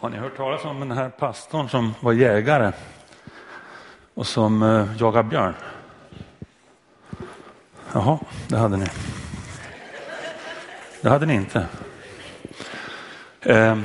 Har 0.00 0.10
ni 0.10 0.16
hört 0.16 0.36
talas 0.36 0.64
om 0.64 0.80
den 0.80 0.90
här 0.90 1.08
pastorn 1.08 1.68
som 1.68 1.94
var 2.00 2.12
jägare 2.12 2.72
och 4.14 4.26
som 4.26 4.62
eh, 4.62 4.86
jagade 4.98 5.28
björn? 5.28 5.54
Jaha, 7.92 8.18
det 8.48 8.56
hade 8.56 8.76
ni. 8.76 8.86
Det 11.00 11.08
hade 11.08 11.26
ni 11.26 11.34
inte. 11.34 11.66
Eh, 13.40 13.78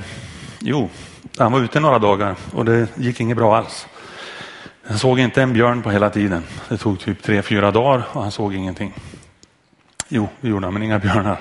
jo, 0.59 0.89
han 1.37 1.51
var 1.51 1.59
ute 1.59 1.79
några 1.79 1.99
dagar 1.99 2.35
och 2.53 2.65
det 2.65 2.87
gick 2.95 3.19
inget 3.19 3.37
bra 3.37 3.57
alls. 3.57 3.87
Han 4.87 4.97
såg 4.97 5.19
inte 5.19 5.41
en 5.41 5.53
björn 5.53 5.81
på 5.81 5.91
hela 5.91 6.09
tiden. 6.09 6.43
Det 6.69 6.77
tog 6.77 6.99
typ 6.99 7.23
tre, 7.23 7.41
fyra 7.41 7.71
dagar 7.71 8.07
och 8.11 8.21
han 8.21 8.31
såg 8.31 8.53
ingenting. 8.53 8.93
Jo, 10.07 10.27
det 10.41 10.49
gjorde 10.49 10.65
han, 10.65 10.73
men 10.73 10.83
inga 10.83 10.99
björnar. 10.99 11.39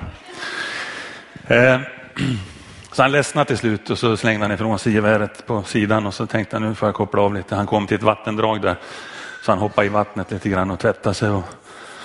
Eh, 1.46 1.80
så 2.94 3.02
han 3.02 3.12
ledsnade 3.12 3.46
till 3.46 3.58
slut 3.58 3.90
och 3.90 3.98
så 3.98 4.16
slängde 4.16 4.44
han 4.44 4.52
ifrån 4.52 4.78
sig 4.78 4.92
geväret 4.92 5.46
på 5.46 5.62
sidan 5.62 6.06
och 6.06 6.14
så 6.14 6.26
tänkte 6.26 6.56
han 6.56 6.62
nu 6.62 6.74
får 6.74 6.88
jag 6.88 6.94
koppla 6.94 7.22
av 7.22 7.34
lite. 7.34 7.54
Han 7.54 7.66
kom 7.66 7.86
till 7.86 7.96
ett 7.96 8.02
vattendrag 8.02 8.62
där 8.62 8.76
så 9.42 9.52
han 9.52 9.58
hoppade 9.58 9.86
i 9.86 9.90
vattnet 9.90 10.30
lite 10.30 10.48
grann 10.48 10.70
och 10.70 10.78
tvättade 10.78 11.14
sig 11.14 11.30
och 11.30 11.44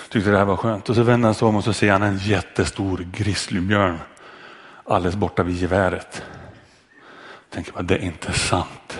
tyckte 0.08 0.30
det 0.30 0.38
här 0.38 0.44
var 0.44 0.56
skönt. 0.56 0.88
Och 0.88 0.94
så 0.94 1.02
vände 1.02 1.26
han 1.26 1.34
sig 1.34 1.48
om 1.48 1.56
och 1.56 1.64
så 1.64 1.72
ser 1.72 1.92
han 1.92 2.02
en 2.02 2.18
jättestor 2.18 2.98
grizzlybjörn 2.98 3.98
alldeles 4.84 5.16
borta 5.16 5.42
vid 5.42 5.56
geväret. 5.56 6.22
Jag 7.48 7.54
tänker 7.54 7.72
bara, 7.72 7.82
det 7.82 7.94
är 7.94 8.02
inte 8.02 8.32
sant. 8.32 8.98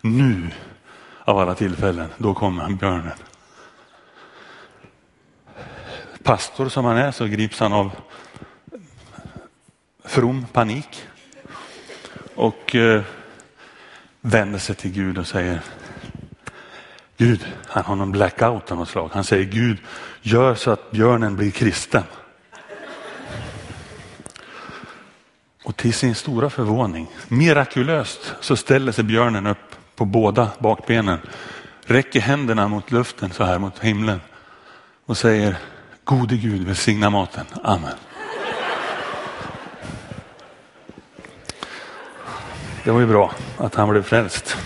Nu 0.00 0.50
av 1.24 1.38
alla 1.38 1.54
tillfällen, 1.54 2.08
då 2.16 2.34
kommer 2.34 2.62
han 2.62 2.76
björnen. 2.76 3.18
Pastor 6.22 6.68
som 6.68 6.84
han 6.84 6.96
är 6.96 7.10
så 7.10 7.26
grips 7.26 7.60
han 7.60 7.72
av 7.72 7.90
from 10.04 10.46
panik 10.52 11.08
och 12.36 12.74
eh, 12.74 13.02
vänder 14.20 14.58
sig 14.58 14.74
till 14.74 14.92
Gud 14.92 15.18
och 15.18 15.26
säger 15.26 15.60
Gud, 17.16 17.46
han 17.66 17.84
har 17.84 17.96
någon 17.96 18.12
blackout 18.12 18.70
av 18.70 18.78
något 18.78 18.88
slag. 18.88 19.10
Han 19.12 19.24
säger 19.24 19.44
Gud, 19.44 19.78
gör 20.22 20.54
så 20.54 20.70
att 20.70 20.90
björnen 20.90 21.36
blir 21.36 21.50
kristen. 21.50 22.02
Och 25.64 25.76
till 25.76 25.94
sin 25.94 26.14
stora 26.14 26.50
förvåning, 26.50 27.06
mirakulöst, 27.28 28.34
så 28.40 28.56
ställer 28.56 28.92
sig 28.92 29.04
björnen 29.04 29.46
upp 29.46 29.76
på 29.96 30.04
båda 30.04 30.50
bakbenen, 30.58 31.18
räcker 31.84 32.20
händerna 32.20 32.68
mot 32.68 32.90
luften 32.90 33.30
så 33.30 33.44
här 33.44 33.58
mot 33.58 33.78
himlen 33.78 34.20
och 35.06 35.16
säger 35.16 35.56
Gode 36.04 36.36
Gud 36.36 36.66
välsigna 36.66 37.10
maten. 37.10 37.46
Amen. 37.62 37.94
Det 42.86 42.92
var 42.92 43.00
ju 43.00 43.06
bra 43.06 43.32
att 43.58 43.74
han 43.74 43.88
blev 43.88 44.02
frälst. 44.02 44.56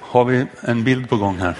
Har 0.00 0.24
vi 0.24 0.46
en 0.60 0.84
bild 0.84 1.08
på 1.08 1.16
gång 1.16 1.38
här? 1.38 1.54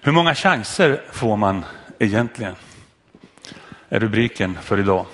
Hur 0.00 0.12
många 0.12 0.34
chanser 0.34 1.02
får 1.12 1.36
man 1.36 1.64
egentligen? 1.98 2.54
Är 3.88 4.00
rubriken 4.00 4.58
för 4.62 4.78
idag. 4.78 5.06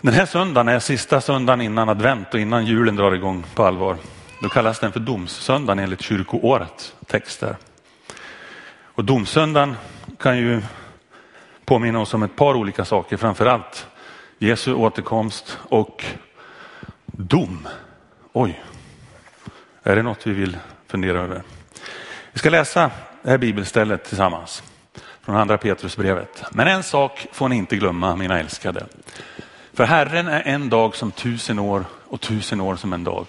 Den 0.00 0.14
här 0.14 0.26
söndagen 0.26 0.68
är 0.68 0.78
sista 0.78 1.20
söndagen 1.20 1.60
innan 1.60 1.88
advent 1.88 2.34
och 2.34 2.40
innan 2.40 2.66
julen 2.66 2.96
drar 2.96 3.12
igång 3.12 3.44
på 3.54 3.64
allvar. 3.64 3.96
Då 4.42 4.48
kallas 4.48 4.80
den 4.80 4.92
för 4.92 5.00
domssöndagen 5.00 5.78
enligt 5.78 6.02
kyrkoårets 6.02 6.94
texter. 7.06 7.56
Och 9.00 9.06
domsöndagen 9.06 9.76
kan 10.18 10.38
ju 10.38 10.62
påminna 11.64 12.00
oss 12.00 12.14
om 12.14 12.22
ett 12.22 12.36
par 12.36 12.54
olika 12.54 12.84
saker, 12.84 13.16
framför 13.16 13.46
allt 13.46 13.86
Jesu 14.38 14.74
återkomst 14.74 15.58
och 15.68 16.04
dom. 17.06 17.68
Oj, 18.32 18.62
är 19.82 19.96
det 19.96 20.02
något 20.02 20.26
vi 20.26 20.32
vill 20.32 20.56
fundera 20.86 21.20
över? 21.20 21.42
Vi 22.32 22.38
ska 22.38 22.50
läsa 22.50 22.90
det 23.22 23.30
här 23.30 23.38
bibelstället 23.38 24.04
tillsammans 24.04 24.62
från 25.20 25.36
andra 25.36 25.58
Petrusbrevet. 25.58 26.44
Men 26.50 26.68
en 26.68 26.82
sak 26.82 27.26
får 27.32 27.48
ni 27.48 27.56
inte 27.56 27.76
glömma, 27.76 28.16
mina 28.16 28.40
älskade. 28.40 28.86
För 29.72 29.84
Herren 29.84 30.28
är 30.28 30.42
en 30.44 30.70
dag 30.70 30.96
som 30.96 31.10
tusen 31.10 31.58
år 31.58 31.84
och 32.08 32.20
tusen 32.20 32.60
år 32.60 32.76
som 32.76 32.92
en 32.92 33.04
dag. 33.04 33.26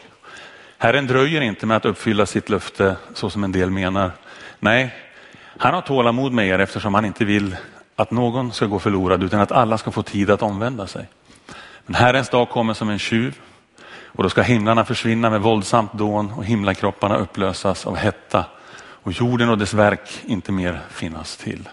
Herren 0.78 1.08
dröjer 1.08 1.42
inte 1.42 1.66
med 1.66 1.78
att 1.78 1.86
uppfylla 1.86 2.26
sitt 2.26 2.50
löfte 2.50 2.96
så 3.14 3.30
som 3.30 3.44
en 3.44 3.52
del 3.52 3.70
menar. 3.70 4.12
Nej, 4.60 4.96
han 5.62 5.74
har 5.74 5.82
tålamod 5.82 6.32
med 6.32 6.48
er 6.48 6.60
eftersom 6.60 6.94
han 6.94 7.06
inte 7.06 7.26
vill 7.26 7.56
att 7.96 8.12
någon 8.12 8.52
ska 8.52 8.66
gå 8.66 8.80
förlorad 8.80 9.24
utan 9.24 9.40
att 9.40 9.52
alla 9.52 9.78
ska 9.78 9.92
få 9.92 10.04
tid 10.04 10.30
att 10.30 10.42
omvända 10.42 10.88
sig. 10.88 11.08
Men 11.86 11.96
Herrens 11.96 12.30
dag 12.30 12.50
kommer 12.50 12.74
som 12.74 12.90
en 12.90 13.00
tjuv 13.00 13.40
och 14.06 14.24
då 14.24 14.30
ska 14.30 14.42
himlarna 14.42 14.86
försvinna 14.86 15.30
med 15.30 15.42
våldsamt 15.42 15.94
dån 15.94 16.32
och 16.32 16.46
himlakropparna 16.46 17.18
upplösas 17.18 17.88
av 17.88 17.96
hetta 17.96 18.46
och 18.76 19.12
jorden 19.12 19.50
och 19.50 19.58
dess 19.58 19.74
verk 19.74 20.22
inte 20.26 20.52
mer 20.52 20.82
finnas 20.90 21.38
till. 21.38 21.70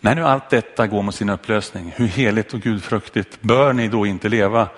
När 0.00 0.14
nu 0.14 0.24
allt 0.24 0.50
detta 0.50 0.86
går 0.86 1.02
mot 1.02 1.14
sin 1.14 1.30
upplösning, 1.30 1.92
hur 1.96 2.06
heligt 2.06 2.54
och 2.54 2.60
gudfruktigt 2.60 3.42
bör 3.42 3.72
ni 3.72 3.88
då 3.88 4.06
inte 4.06 4.28
leva 4.28 4.68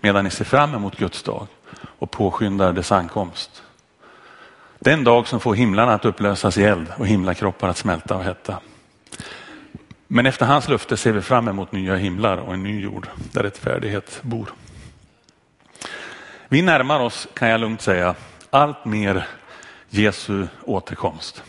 medan 0.00 0.24
ni 0.24 0.30
ser 0.30 0.44
fram 0.44 0.74
emot 0.74 0.96
Guds 0.96 1.22
dag 1.22 1.46
och 1.98 2.10
påskyndar 2.10 2.72
dess 2.72 2.92
ankomst? 2.92 3.62
Den 4.78 5.04
dag 5.04 5.28
som 5.28 5.40
får 5.40 5.54
himlarna 5.54 5.94
att 5.94 6.04
upplösas 6.04 6.58
i 6.58 6.64
eld 6.64 6.86
och 6.96 7.06
himlakroppar 7.06 7.68
att 7.68 7.76
smälta 7.76 8.16
och 8.16 8.24
hetta. 8.24 8.58
Men 10.06 10.26
efter 10.26 10.46
hans 10.46 10.68
löfte 10.68 10.96
ser 10.96 11.12
vi 11.12 11.20
fram 11.20 11.48
emot 11.48 11.72
nya 11.72 11.96
himlar 11.96 12.36
och 12.36 12.54
en 12.54 12.62
ny 12.62 12.80
jord 12.80 13.08
där 13.32 13.42
rättfärdighet 13.42 14.18
bor. 14.22 14.48
Vi 16.48 16.62
närmar 16.62 17.00
oss, 17.00 17.28
kan 17.34 17.48
jag 17.48 17.60
lugnt 17.60 17.80
säga, 17.80 18.14
allt 18.50 18.84
mer 18.84 19.26
Jesu 19.88 20.46
återkomst. 20.64 21.42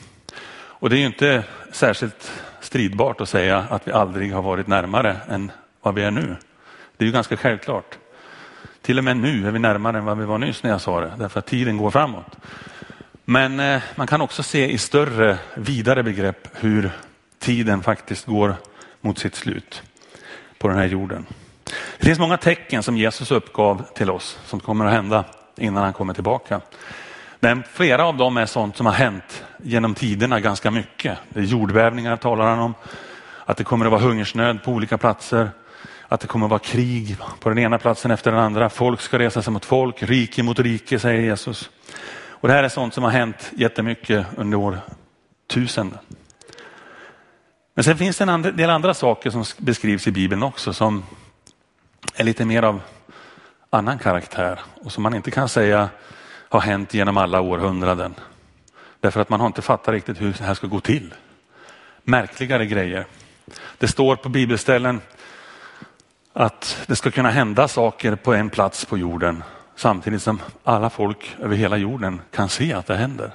Och 0.51 0.89
det 0.89 0.95
är 0.95 0.99
ju 0.99 1.05
inte 1.05 1.43
särskilt 1.71 2.31
stridbart 2.61 3.21
att 3.21 3.29
säga 3.29 3.65
att 3.69 3.87
vi 3.87 3.91
aldrig 3.91 4.33
har 4.33 4.41
varit 4.41 4.67
närmare 4.67 5.17
än 5.29 5.51
vad 5.81 5.95
vi 5.95 6.03
är 6.03 6.11
nu. 6.11 6.35
Det 6.97 7.03
är 7.03 7.05
ju 7.05 7.11
ganska 7.11 7.37
självklart. 7.37 7.97
Till 8.81 8.97
och 8.97 9.03
med 9.03 9.17
nu 9.17 9.47
är 9.47 9.51
vi 9.51 9.59
närmare 9.59 9.97
än 9.97 10.05
vad 10.05 10.17
vi 10.17 10.25
var 10.25 10.37
nyss 10.37 10.63
när 10.63 10.69
jag 10.69 10.81
sa 10.81 11.01
det, 11.01 11.13
därför 11.17 11.39
att 11.39 11.45
tiden 11.45 11.77
går 11.77 11.91
framåt. 11.91 12.37
Men 13.31 13.59
eh, 13.59 13.81
man 13.95 14.07
kan 14.07 14.21
också 14.21 14.43
se 14.43 14.71
i 14.71 14.77
större, 14.77 15.37
vidare 15.55 16.03
begrepp 16.03 16.47
hur 16.53 16.91
tiden 17.39 17.83
faktiskt 17.83 18.25
går 18.25 18.55
mot 19.01 19.19
sitt 19.19 19.35
slut 19.35 19.83
på 20.57 20.67
den 20.67 20.77
här 20.77 20.85
jorden. 20.85 21.25
Det 21.97 22.05
finns 22.05 22.19
många 22.19 22.37
tecken 22.37 22.83
som 22.83 22.97
Jesus 22.97 23.31
uppgav 23.31 23.85
till 23.95 24.09
oss 24.09 24.39
som 24.45 24.59
kommer 24.59 24.85
att 24.85 24.91
hända 24.91 25.25
innan 25.57 25.83
han 25.83 25.93
kommer 25.93 26.13
tillbaka. 26.13 26.61
Men 27.39 27.63
flera 27.73 28.05
av 28.05 28.17
dem 28.17 28.37
är 28.37 28.45
sånt 28.45 28.77
som 28.77 28.85
har 28.85 28.93
hänt 28.93 29.43
genom 29.57 29.95
tiderna 29.95 30.39
ganska 30.39 30.71
mycket. 30.71 31.17
Det 31.29 31.39
är 31.39 31.43
jordbävningar 31.43 32.17
talar 32.17 32.45
han 32.45 32.59
om, 32.59 32.73
att 33.45 33.57
det 33.57 33.63
kommer 33.63 33.85
att 33.85 33.91
vara 33.91 34.01
hungersnöd 34.01 34.63
på 34.63 34.71
olika 34.71 34.97
platser, 34.97 35.49
att 36.07 36.19
det 36.19 36.27
kommer 36.27 36.45
att 36.45 36.49
vara 36.51 36.59
krig 36.59 37.17
på 37.39 37.49
den 37.49 37.59
ena 37.59 37.77
platsen 37.77 38.11
efter 38.11 38.31
den 38.31 38.39
andra. 38.39 38.69
Folk 38.69 39.01
ska 39.01 39.19
resa 39.19 39.41
sig 39.41 39.53
mot 39.53 39.65
folk, 39.65 40.03
rike 40.03 40.43
mot 40.43 40.59
rike 40.59 40.99
säger 40.99 41.21
Jesus. 41.21 41.69
Och 42.41 42.47
det 42.47 42.53
här 42.53 42.63
är 42.63 42.69
sånt 42.69 42.93
som 42.93 43.03
har 43.03 43.11
hänt 43.11 43.51
jättemycket 43.55 44.25
under 44.37 44.57
årtusenden. 44.57 45.99
Men 47.73 47.83
sen 47.83 47.97
finns 47.97 48.17
det 48.17 48.23
en 48.23 48.41
del 48.41 48.69
andra 48.69 48.93
saker 48.93 49.29
som 49.29 49.43
beskrivs 49.57 50.07
i 50.07 50.11
Bibeln 50.11 50.43
också 50.43 50.73
som 50.73 51.05
är 52.15 52.23
lite 52.23 52.45
mer 52.45 52.63
av 52.63 52.81
annan 53.69 53.99
karaktär 53.99 54.59
och 54.83 54.91
som 54.91 55.03
man 55.03 55.15
inte 55.15 55.31
kan 55.31 55.49
säga 55.49 55.89
har 56.49 56.59
hänt 56.59 56.93
genom 56.93 57.17
alla 57.17 57.41
århundraden. 57.41 58.15
Därför 58.99 59.21
att 59.21 59.29
man 59.29 59.39
har 59.39 59.47
inte 59.47 59.61
fattat 59.61 59.93
riktigt 59.93 60.21
hur 60.21 60.33
det 60.37 60.43
här 60.43 60.53
ska 60.53 60.67
gå 60.67 60.79
till. 60.79 61.13
Märkligare 62.03 62.65
grejer. 62.65 63.05
Det 63.77 63.87
står 63.87 64.15
på 64.15 64.29
bibelställen 64.29 65.01
att 66.33 66.83
det 66.87 66.95
ska 66.95 67.11
kunna 67.11 67.29
hända 67.29 67.67
saker 67.67 68.15
på 68.15 68.33
en 68.33 68.49
plats 68.49 68.85
på 68.85 68.97
jorden 68.97 69.43
samtidigt 69.79 70.21
som 70.21 70.41
alla 70.63 70.89
folk 70.89 71.35
över 71.39 71.55
hela 71.55 71.77
jorden 71.77 72.21
kan 72.31 72.49
se 72.49 72.73
att 72.73 72.87
det 72.87 72.95
händer. 72.95 73.31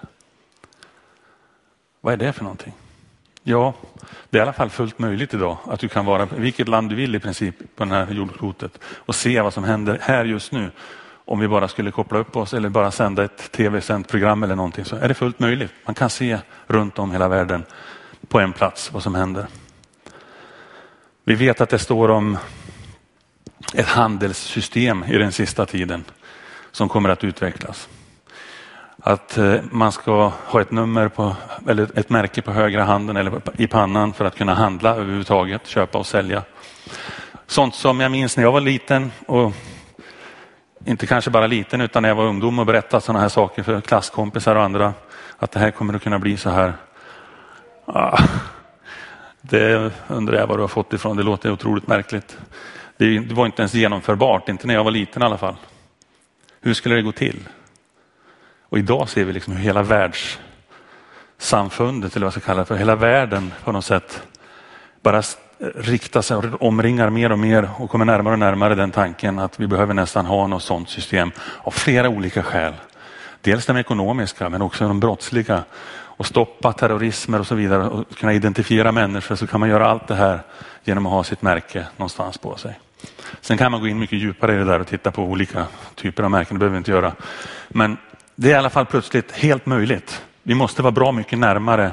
Vad 2.00 2.12
är 2.12 2.16
det 2.16 2.32
för 2.32 2.42
någonting? 2.42 2.72
Ja, 3.42 3.74
det 4.30 4.38
är 4.38 4.40
i 4.40 4.42
alla 4.42 4.52
fall 4.52 4.70
fullt 4.70 4.98
möjligt 4.98 5.34
idag 5.34 5.58
att 5.66 5.80
du 5.80 5.88
kan 5.88 6.04
vara 6.04 6.22
i 6.22 6.40
vilket 6.40 6.68
land 6.68 6.88
du 6.88 6.94
vill 6.94 7.14
i 7.14 7.20
princip 7.20 7.76
på 7.76 7.84
det 7.84 7.94
här 7.94 8.10
jordklotet 8.10 8.78
och 8.84 9.14
se 9.14 9.40
vad 9.40 9.52
som 9.54 9.64
händer 9.64 9.98
här 10.02 10.24
just 10.24 10.52
nu. 10.52 10.70
Om 11.24 11.40
vi 11.40 11.48
bara 11.48 11.68
skulle 11.68 11.90
koppla 11.90 12.18
upp 12.18 12.36
oss 12.36 12.54
eller 12.54 12.68
bara 12.68 12.90
sända 12.90 13.24
ett 13.24 13.52
tv-sänt 13.52 14.08
program 14.08 14.42
eller 14.42 14.54
någonting 14.54 14.84
så 14.84 14.96
är 14.96 15.08
det 15.08 15.14
fullt 15.14 15.38
möjligt. 15.38 15.72
Man 15.84 15.94
kan 15.94 16.10
se 16.10 16.38
runt 16.66 16.98
om 16.98 17.12
hela 17.12 17.28
världen 17.28 17.64
på 18.28 18.40
en 18.40 18.52
plats 18.52 18.92
vad 18.92 19.02
som 19.02 19.14
händer. 19.14 19.46
Vi 21.24 21.34
vet 21.34 21.60
att 21.60 21.70
det 21.70 21.78
står 21.78 22.08
om 22.08 22.38
ett 23.74 23.86
handelssystem 23.86 25.04
i 25.04 25.18
den 25.18 25.32
sista 25.32 25.66
tiden 25.66 26.04
som 26.74 26.88
kommer 26.88 27.08
att 27.08 27.24
utvecklas. 27.24 27.88
Att 29.02 29.38
eh, 29.38 29.54
man 29.70 29.92
ska 29.92 30.32
ha 30.46 30.60
ett 30.60 30.70
nummer 30.70 31.08
på, 31.08 31.36
eller 31.68 31.98
ett 31.98 32.10
märke 32.10 32.42
på 32.42 32.52
högra 32.52 32.84
handen 32.84 33.16
eller 33.16 33.40
i 33.56 33.66
pannan 33.66 34.12
för 34.12 34.24
att 34.24 34.36
kunna 34.36 34.54
handla 34.54 34.94
överhuvudtaget, 34.94 35.66
köpa 35.66 35.98
och 35.98 36.06
sälja. 36.06 36.42
Sånt 37.46 37.74
som 37.74 38.00
jag 38.00 38.12
minns 38.12 38.36
när 38.36 38.44
jag 38.44 38.52
var 38.52 38.60
liten 38.60 39.12
och 39.26 39.52
inte 40.84 41.06
kanske 41.06 41.30
bara 41.30 41.46
liten 41.46 41.80
utan 41.80 42.02
när 42.02 42.08
jag 42.08 42.16
var 42.16 42.24
ungdom 42.24 42.58
och 42.58 42.66
berättade 42.66 43.00
sådana 43.00 43.20
här 43.20 43.28
saker 43.28 43.62
för 43.62 43.80
klasskompisar 43.80 44.56
och 44.56 44.62
andra. 44.62 44.94
Att 45.38 45.50
det 45.50 45.60
här 45.60 45.70
kommer 45.70 45.94
att 45.94 46.02
kunna 46.02 46.18
bli 46.18 46.36
så 46.36 46.50
här. 46.50 46.72
Ah, 47.84 48.22
det 49.40 49.92
undrar 50.08 50.38
jag 50.38 50.46
var 50.46 50.56
du 50.56 50.62
har 50.62 50.68
fått 50.68 50.92
ifrån. 50.92 51.16
Det 51.16 51.22
låter 51.22 51.50
otroligt 51.50 51.86
märkligt. 51.86 52.38
Det 52.96 53.32
var 53.32 53.46
inte 53.46 53.62
ens 53.62 53.74
genomförbart, 53.74 54.48
inte 54.48 54.66
när 54.66 54.74
jag 54.74 54.84
var 54.84 54.90
liten 54.90 55.22
i 55.22 55.24
alla 55.24 55.38
fall. 55.38 55.56
Hur 56.64 56.74
skulle 56.74 56.94
det 56.94 57.02
gå 57.02 57.12
till? 57.12 57.48
Och 58.62 58.78
idag 58.78 59.08
ser 59.08 59.24
vi 59.24 59.32
liksom 59.32 59.56
hur 59.56 59.64
hela 59.64 59.82
världssamfundet, 59.82 62.16
eller 62.16 62.26
vad 62.26 62.26
jag 62.26 62.32
ska 62.32 62.40
kalla 62.46 62.60
det 62.60 62.66
för, 62.66 62.76
hela 62.76 62.96
världen 62.96 63.52
på 63.64 63.72
något 63.72 63.84
sätt 63.84 64.22
bara 65.02 65.22
riktar 65.74 66.22
sig 66.22 66.36
och 66.36 66.62
omringar 66.62 67.10
mer 67.10 67.32
och 67.32 67.38
mer 67.38 67.70
och 67.78 67.90
kommer 67.90 68.04
närmare 68.04 68.32
och 68.32 68.38
närmare 68.38 68.74
den 68.74 68.90
tanken 68.90 69.38
att 69.38 69.60
vi 69.60 69.66
behöver 69.66 69.94
nästan 69.94 70.26
ha 70.26 70.46
något 70.46 70.62
sådant 70.62 70.88
system 70.88 71.30
av 71.58 71.70
flera 71.70 72.08
olika 72.08 72.42
skäl. 72.42 72.74
Dels 73.40 73.66
de 73.66 73.76
ekonomiska 73.76 74.48
men 74.48 74.62
också 74.62 74.88
de 74.88 75.00
brottsliga 75.00 75.64
och 75.94 76.26
stoppa 76.26 76.72
terrorismer 76.72 77.40
och 77.40 77.46
så 77.46 77.54
vidare 77.54 77.88
och 77.88 78.16
kunna 78.16 78.32
identifiera 78.32 78.92
människor 78.92 79.36
så 79.36 79.46
kan 79.46 79.60
man 79.60 79.68
göra 79.68 79.86
allt 79.86 80.08
det 80.08 80.14
här 80.14 80.40
genom 80.84 81.06
att 81.06 81.12
ha 81.12 81.24
sitt 81.24 81.42
märke 81.42 81.86
någonstans 81.96 82.38
på 82.38 82.56
sig. 82.56 82.78
Sen 83.40 83.58
kan 83.58 83.72
man 83.72 83.80
gå 83.80 83.88
in 83.88 83.98
mycket 83.98 84.18
djupare 84.18 84.54
i 84.54 84.58
det 84.58 84.64
där 84.64 84.80
och 84.80 84.86
titta 84.86 85.10
på 85.10 85.22
olika 85.22 85.66
typer 85.94 86.22
av 86.22 86.30
märken, 86.30 86.54
det 86.54 86.58
behöver 86.58 86.74
vi 86.74 86.78
inte 86.78 86.90
göra. 86.90 87.14
Men 87.68 87.96
det 88.34 88.48
är 88.48 88.52
i 88.52 88.58
alla 88.58 88.70
fall 88.70 88.86
plötsligt 88.86 89.32
helt 89.32 89.66
möjligt. 89.66 90.22
Vi 90.42 90.54
måste 90.54 90.82
vara 90.82 90.92
bra 90.92 91.12
mycket 91.12 91.38
närmare 91.38 91.92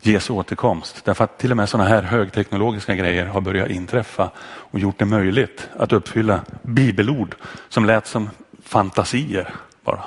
Jesu 0.00 0.32
återkomst. 0.32 1.04
Därför 1.04 1.24
att 1.24 1.38
till 1.38 1.50
och 1.50 1.56
med 1.56 1.68
sådana 1.68 1.88
här 1.88 2.02
högteknologiska 2.02 2.94
grejer 2.94 3.26
har 3.26 3.40
börjat 3.40 3.70
inträffa 3.70 4.30
och 4.40 4.78
gjort 4.78 4.98
det 4.98 5.04
möjligt 5.04 5.68
att 5.76 5.92
uppfylla 5.92 6.40
bibelord 6.62 7.34
som 7.68 7.84
lät 7.84 8.06
som 8.06 8.30
fantasier 8.62 9.54
bara. 9.84 10.04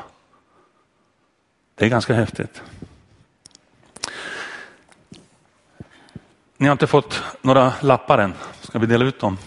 Det 1.75 1.85
är 1.85 1.89
ganska 1.89 2.13
häftigt. 2.13 2.61
Ni 6.57 6.67
har 6.67 6.71
inte 6.71 6.87
fått 6.87 7.23
några 7.41 7.73
lappar 7.81 8.17
än. 8.17 8.33
Ska 8.61 8.79
vi 8.79 8.85
dela 8.85 9.05
ut 9.05 9.19
dem? 9.19 9.37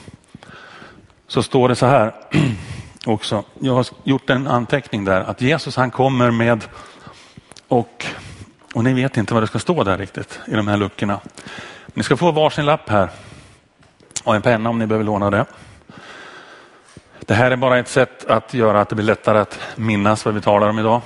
Så 1.27 1.43
står 1.43 1.69
det 1.69 1.77
så 1.77 1.87
här 1.87 2.15
också. 3.07 3.45
Jag 3.61 3.75
har 3.75 3.87
gjort 4.05 4.31
en 4.31 4.47
anteckning 4.47 5.05
där 5.05 5.21
att 5.21 5.41
Jesus 5.41 5.77
han 5.77 5.91
kommer 5.91 6.31
med 6.31 6.65
och, 7.69 8.07
och 8.75 8.85
ni 8.85 8.93
vet 8.93 9.17
inte 9.17 9.35
vad 9.35 9.43
det 9.43 9.47
ska 9.47 9.59
stå 9.59 9.85
där 9.85 9.99
riktigt 9.99 10.41
i 10.47 10.55
de 10.55 10.69
här 10.69 10.77
luckorna. 10.77 11.21
Ni 11.87 12.03
ska 12.03 12.17
få 12.17 12.33
varsin 12.33 12.67
lapp 12.67 12.89
här 12.89 13.09
och 14.25 14.35
en 14.35 14.43
penna 14.43 14.71
om 14.71 14.79
ni 14.79 14.87
behöver 14.87 15.05
låna 15.05 15.31
det. 15.31 15.45
Det 17.21 17.35
här 17.35 17.51
är 17.51 17.57
bara 17.57 17.79
ett 17.79 17.89
sätt 17.89 18.25
att 18.25 18.55
göra 18.55 18.81
att 18.81 18.89
det 18.89 18.95
blir 18.95 19.07
lättare 19.07 19.39
att 19.39 19.61
minnas 19.77 20.25
vad 20.25 20.35
vi 20.35 20.41
talar 20.41 20.69
om 20.69 20.79
idag. 20.79 21.01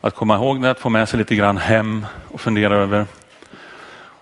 Att 0.00 0.14
komma 0.14 0.34
ihåg 0.34 0.62
det, 0.62 0.70
att 0.70 0.80
få 0.80 0.88
med 0.88 1.08
sig 1.08 1.18
lite 1.18 1.34
grann 1.34 1.56
hem 1.56 2.06
och 2.28 2.40
fundera 2.40 2.76
över. 2.76 3.06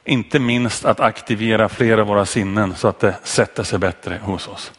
Inte 0.04 0.38
minst 0.38 0.84
att 0.84 1.00
aktivera 1.00 1.68
flera 1.68 2.00
av 2.00 2.06
våra 2.06 2.26
sinnen 2.26 2.74
så 2.74 2.88
att 2.88 3.00
det 3.00 3.14
sätter 3.22 3.62
sig 3.62 3.78
bättre 3.78 4.18
hos 4.22 4.48
oss. 4.48 4.72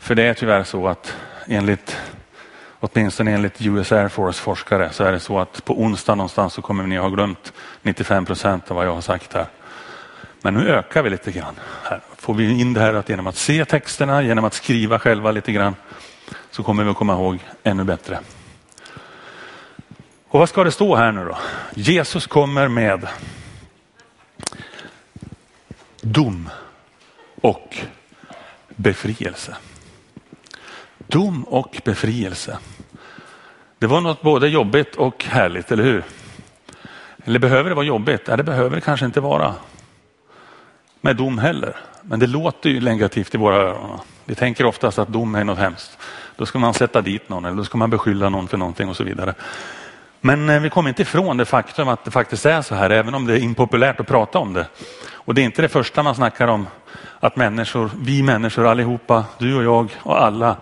För 0.00 0.14
det 0.14 0.22
är 0.22 0.34
tyvärr 0.34 0.64
så 0.64 0.88
att 0.88 1.16
enligt 1.46 1.96
åtminstone 2.80 3.32
enligt 3.32 3.60
US 3.60 3.92
Air 3.92 4.08
Force 4.08 4.42
forskare 4.42 4.90
så 4.92 5.04
är 5.04 5.12
det 5.12 5.20
så 5.20 5.38
att 5.38 5.64
på 5.64 5.80
onsdag 5.80 6.14
någonstans 6.14 6.54
så 6.54 6.62
kommer 6.62 6.86
ni 6.86 6.96
ha 6.96 7.08
glömt 7.08 7.52
95 7.82 8.24
procent 8.24 8.70
av 8.70 8.76
vad 8.76 8.86
jag 8.86 8.94
har 8.94 9.00
sagt 9.00 9.32
här. 9.32 9.46
Men 10.42 10.54
nu 10.54 10.68
ökar 10.68 11.02
vi 11.02 11.10
lite 11.10 11.32
grann. 11.32 11.54
Här 11.82 12.00
får 12.16 12.34
vi 12.34 12.60
in 12.60 12.74
det 12.74 12.80
här 12.80 12.94
att 12.94 13.08
genom 13.08 13.26
att 13.26 13.36
se 13.36 13.64
texterna, 13.64 14.22
genom 14.22 14.44
att 14.44 14.54
skriva 14.54 14.98
själva 14.98 15.30
lite 15.30 15.52
grann 15.52 15.74
så 16.50 16.62
kommer 16.62 16.84
vi 16.84 16.90
att 16.90 16.96
komma 16.96 17.12
ihåg 17.12 17.38
ännu 17.62 17.84
bättre. 17.84 18.18
Och 20.28 20.40
vad 20.40 20.48
ska 20.48 20.64
det 20.64 20.72
stå 20.72 20.96
här 20.96 21.12
nu 21.12 21.24
då? 21.24 21.38
Jesus 21.74 22.26
kommer 22.26 22.68
med 22.68 23.06
dom 26.00 26.50
och 27.40 27.76
befrielse. 28.68 29.56
Dom 31.08 31.44
och 31.44 31.80
befrielse. 31.84 32.58
Det 33.78 33.86
var 33.86 34.00
något 34.00 34.22
både 34.22 34.48
jobbigt 34.48 34.96
och 34.96 35.24
härligt, 35.24 35.72
eller 35.72 35.84
hur? 35.84 36.04
Eller 37.24 37.38
behöver 37.38 37.70
det 37.70 37.74
vara 37.74 37.86
jobbigt? 37.86 38.22
Ja, 38.28 38.36
det 38.36 38.42
behöver 38.42 38.76
det 38.76 38.80
kanske 38.80 39.06
inte 39.06 39.20
vara. 39.20 39.54
Med 41.00 41.16
dom 41.16 41.38
heller. 41.38 41.76
Men 42.02 42.20
det 42.20 42.26
låter 42.26 42.70
ju 42.70 42.80
negativt 42.80 43.34
i 43.34 43.38
våra 43.38 43.56
öron. 43.56 43.98
Vi 44.24 44.34
tänker 44.34 44.64
oftast 44.64 44.98
att 44.98 45.08
dom 45.08 45.34
är 45.34 45.44
något 45.44 45.58
hemskt. 45.58 45.98
Då 46.36 46.46
ska 46.46 46.58
man 46.58 46.74
sätta 46.74 47.00
dit 47.00 47.28
någon 47.28 47.44
eller 47.44 47.56
då 47.56 47.64
ska 47.64 47.78
man 47.78 47.90
beskylla 47.90 48.28
någon 48.28 48.48
för 48.48 48.56
någonting 48.56 48.88
och 48.88 48.96
så 48.96 49.04
vidare. 49.04 49.34
Men 50.20 50.48
eh, 50.48 50.60
vi 50.60 50.70
kommer 50.70 50.88
inte 50.88 51.02
ifrån 51.02 51.36
det 51.36 51.44
faktum 51.44 51.88
att 51.88 52.04
det 52.04 52.10
faktiskt 52.10 52.46
är 52.46 52.62
så 52.62 52.74
här, 52.74 52.90
även 52.90 53.14
om 53.14 53.26
det 53.26 53.32
är 53.34 53.38
impopulärt 53.38 54.00
att 54.00 54.06
prata 54.06 54.38
om 54.38 54.52
det. 54.52 54.66
Och 55.12 55.34
det 55.34 55.40
är 55.40 55.44
inte 55.44 55.62
det 55.62 55.68
första 55.68 56.02
man 56.02 56.14
snackar 56.14 56.48
om, 56.48 56.66
att 57.20 57.36
människor, 57.36 57.90
vi 58.00 58.22
människor 58.22 58.66
allihopa, 58.66 59.24
du 59.38 59.56
och 59.56 59.64
jag 59.64 59.90
och 60.02 60.22
alla, 60.22 60.56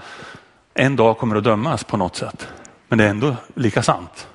en 0.77 0.97
dag 0.97 1.19
kommer 1.19 1.37
att 1.37 1.45
dömas 1.45 1.85
på 1.85 1.97
något 1.97 2.17
sätt. 2.17 2.49
Men 2.89 2.99
det 2.99 3.05
är 3.05 3.09
ändå 3.09 3.37
lika 3.55 3.83
sant. 3.83 4.29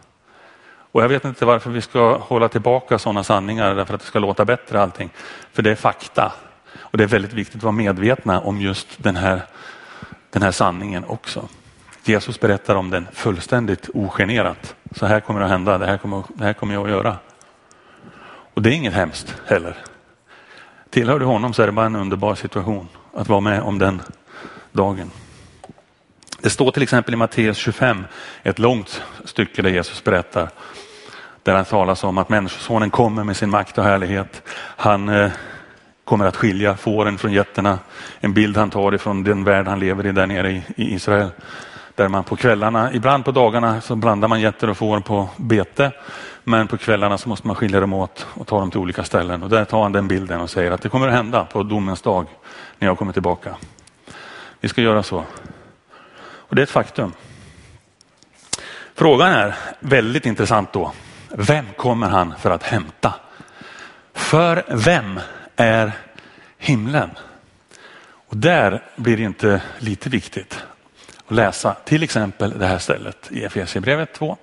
Och 0.92 1.04
jag 1.04 1.10
vet 1.10 1.26
inte 1.26 1.46
varför 1.46 1.70
vi 1.70 1.82
ska 1.82 2.18
hålla 2.18 2.50
tillbaka 2.50 3.00
sådana 3.00 3.24
sanningar 3.24 3.76
därför 3.76 3.94
att 3.94 4.02
det 4.02 4.08
ska 4.08 4.20
låta 4.20 4.46
bättre 4.46 4.82
allting. 4.82 5.10
För 5.54 5.62
det 5.64 5.72
är 5.72 5.76
fakta. 5.76 6.32
Och 6.80 6.98
det 6.98 7.04
är 7.04 7.08
väldigt 7.08 7.34
viktigt 7.34 7.56
att 7.56 7.64
vara 7.64 7.72
medvetna 7.72 8.40
om 8.40 8.62
just 8.62 8.88
den 9.04 9.16
här, 9.16 9.42
den 10.30 10.42
här 10.42 10.52
sanningen 10.52 11.06
också. 11.06 11.48
Jesus 12.04 12.40
berättar 12.40 12.76
om 12.76 12.90
den 12.90 13.08
fullständigt 13.14 13.90
ogenerat. 13.94 14.76
Så 14.96 15.06
här 15.06 15.20
kommer 15.20 15.40
det 15.40 15.46
att 15.46 15.52
hända, 15.52 15.78
det 15.78 15.86
här 15.86 15.98
kommer, 15.98 16.24
det 16.28 16.44
här 16.44 16.54
kommer 16.54 16.74
jag 16.74 16.84
att 16.84 16.90
göra. 16.90 17.18
Och 18.54 18.62
det 18.62 18.70
är 18.70 18.74
inget 18.74 18.94
hemskt 18.94 19.36
heller. 19.46 19.78
Tillhör 20.90 21.20
du 21.20 21.26
honom 21.26 21.54
så 21.54 21.62
är 21.62 21.66
det 21.66 21.72
bara 21.72 21.86
en 21.86 21.96
underbar 21.96 22.36
situation 22.36 22.88
att 23.14 23.30
vara 23.30 23.40
med 23.40 23.62
om 23.62 23.80
den 23.80 24.02
dagen. 24.72 25.12
Det 26.44 26.50
står 26.50 26.72
till 26.72 26.84
exempel 26.84 27.14
i 27.14 27.18
Matteus 27.18 27.58
25, 27.58 28.06
ett 28.44 28.60
långt 28.60 29.04
stycke 29.26 29.62
där 29.62 29.70
Jesus 29.70 30.04
berättar, 30.04 30.50
där 31.44 31.56
han 31.56 31.66
talar 31.66 32.06
om 32.06 32.18
att 32.18 32.30
Människosonen 32.30 32.90
kommer 32.90 33.24
med 33.24 33.38
sin 33.38 33.50
makt 33.50 33.78
och 33.78 33.84
härlighet. 33.84 34.42
Han 34.58 35.10
eh, 35.10 35.32
kommer 36.04 36.26
att 36.26 36.36
skilja 36.36 36.78
fåren 36.78 37.18
från 37.18 37.34
getterna. 37.34 37.80
En 38.20 38.34
bild 38.34 38.58
han 38.58 38.70
tar 38.70 38.96
ifrån 38.96 39.24
den 39.24 39.44
värld 39.44 39.68
han 39.68 39.80
lever 39.80 40.06
i 40.06 40.12
där 40.12 40.27
nere 40.27 40.51
i 40.51 40.63
Israel. 40.75 41.30
Där 41.96 42.08
man 42.08 42.24
på 42.24 42.36
kvällarna, 42.36 42.94
ibland 42.94 43.25
på 43.25 43.32
dagarna 43.32 43.82
så 43.82 43.96
blandar 43.96 44.27
man 44.27 44.42
getter 44.42 44.70
och 44.70 44.77
får 44.77 45.00
på 45.00 45.30
bete. 45.38 45.92
Men 46.44 46.68
på 46.68 46.77
kvällarna 46.77 47.18
så 47.18 47.30
måste 47.30 47.48
man 47.48 47.56
skilja 47.56 47.80
dem 47.80 47.94
åt 47.94 48.27
och 48.34 48.48
ta 48.48 48.60
dem 48.60 48.72
till 48.72 48.80
olika 48.80 49.04
ställen. 49.04 49.44
Och 49.44 49.50
där 49.50 49.65
tar 49.65 49.84
han 49.84 49.92
den 49.92 50.08
bilden 50.08 50.42
och 50.42 50.50
säger 50.50 50.72
att 50.72 50.82
det 50.82 50.89
kommer 50.89 51.08
att 51.08 51.13
hända 51.13 51.46
på 51.46 51.63
domens 51.63 52.01
dag 52.01 52.27
när 52.80 52.88
jag 52.88 52.98
kommer 52.98 53.13
tillbaka. 53.13 53.56
Vi 54.60 54.70
ska 54.70 54.82
göra 54.82 55.04
så. 55.04 55.24
Och 56.51 56.55
det 56.55 56.62
är 56.62 56.63
ett 56.63 56.70
faktum. 56.70 57.13
Frågan 58.96 59.34
är 59.34 59.55
väldigt 59.79 60.25
intressant 60.25 60.74
då. 60.74 60.91
Vem 61.29 61.65
kommer 61.77 62.10
han 62.10 62.34
för 62.39 62.51
att 62.51 62.63
hämta? 62.63 63.13
För 64.13 64.63
vem 64.67 65.20
är 65.55 65.91
himlen? 66.58 67.10
Och 68.03 68.38
där 68.38 68.84
blir 68.96 69.17
det 69.17 69.24
inte 69.24 69.62
lite 69.79 70.10
viktigt 70.10 70.63
att 71.27 71.36
läsa 71.36 71.74
till 71.86 72.03
exempel 72.03 72.60
det 72.60 72.67
här 72.67 72.79
stället 72.79 73.31
i 73.31 73.43
Efesierbrevet 73.43 74.13
2. 74.13 74.38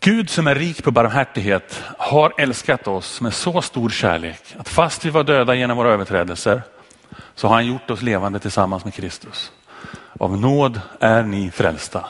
Gud 0.00 0.30
som 0.30 0.46
är 0.46 0.54
rik 0.54 0.84
på 0.84 0.90
barmhärtighet 0.90 1.82
har 1.98 2.32
älskat 2.38 2.86
oss 2.86 3.20
med 3.20 3.34
så 3.34 3.62
stor 3.62 3.90
kärlek 3.90 4.56
att 4.58 4.68
fast 4.68 5.04
vi 5.04 5.10
var 5.10 5.24
döda 5.24 5.54
genom 5.54 5.76
våra 5.76 5.92
överträdelser 5.92 6.62
så 7.34 7.48
har 7.48 7.54
han 7.54 7.66
gjort 7.66 7.90
oss 7.90 8.02
levande 8.02 8.38
tillsammans 8.38 8.84
med 8.84 8.94
Kristus. 8.94 9.52
Av 10.20 10.40
nåd 10.40 10.80
är 11.00 11.22
ni 11.22 11.50
frälsta 11.50 12.06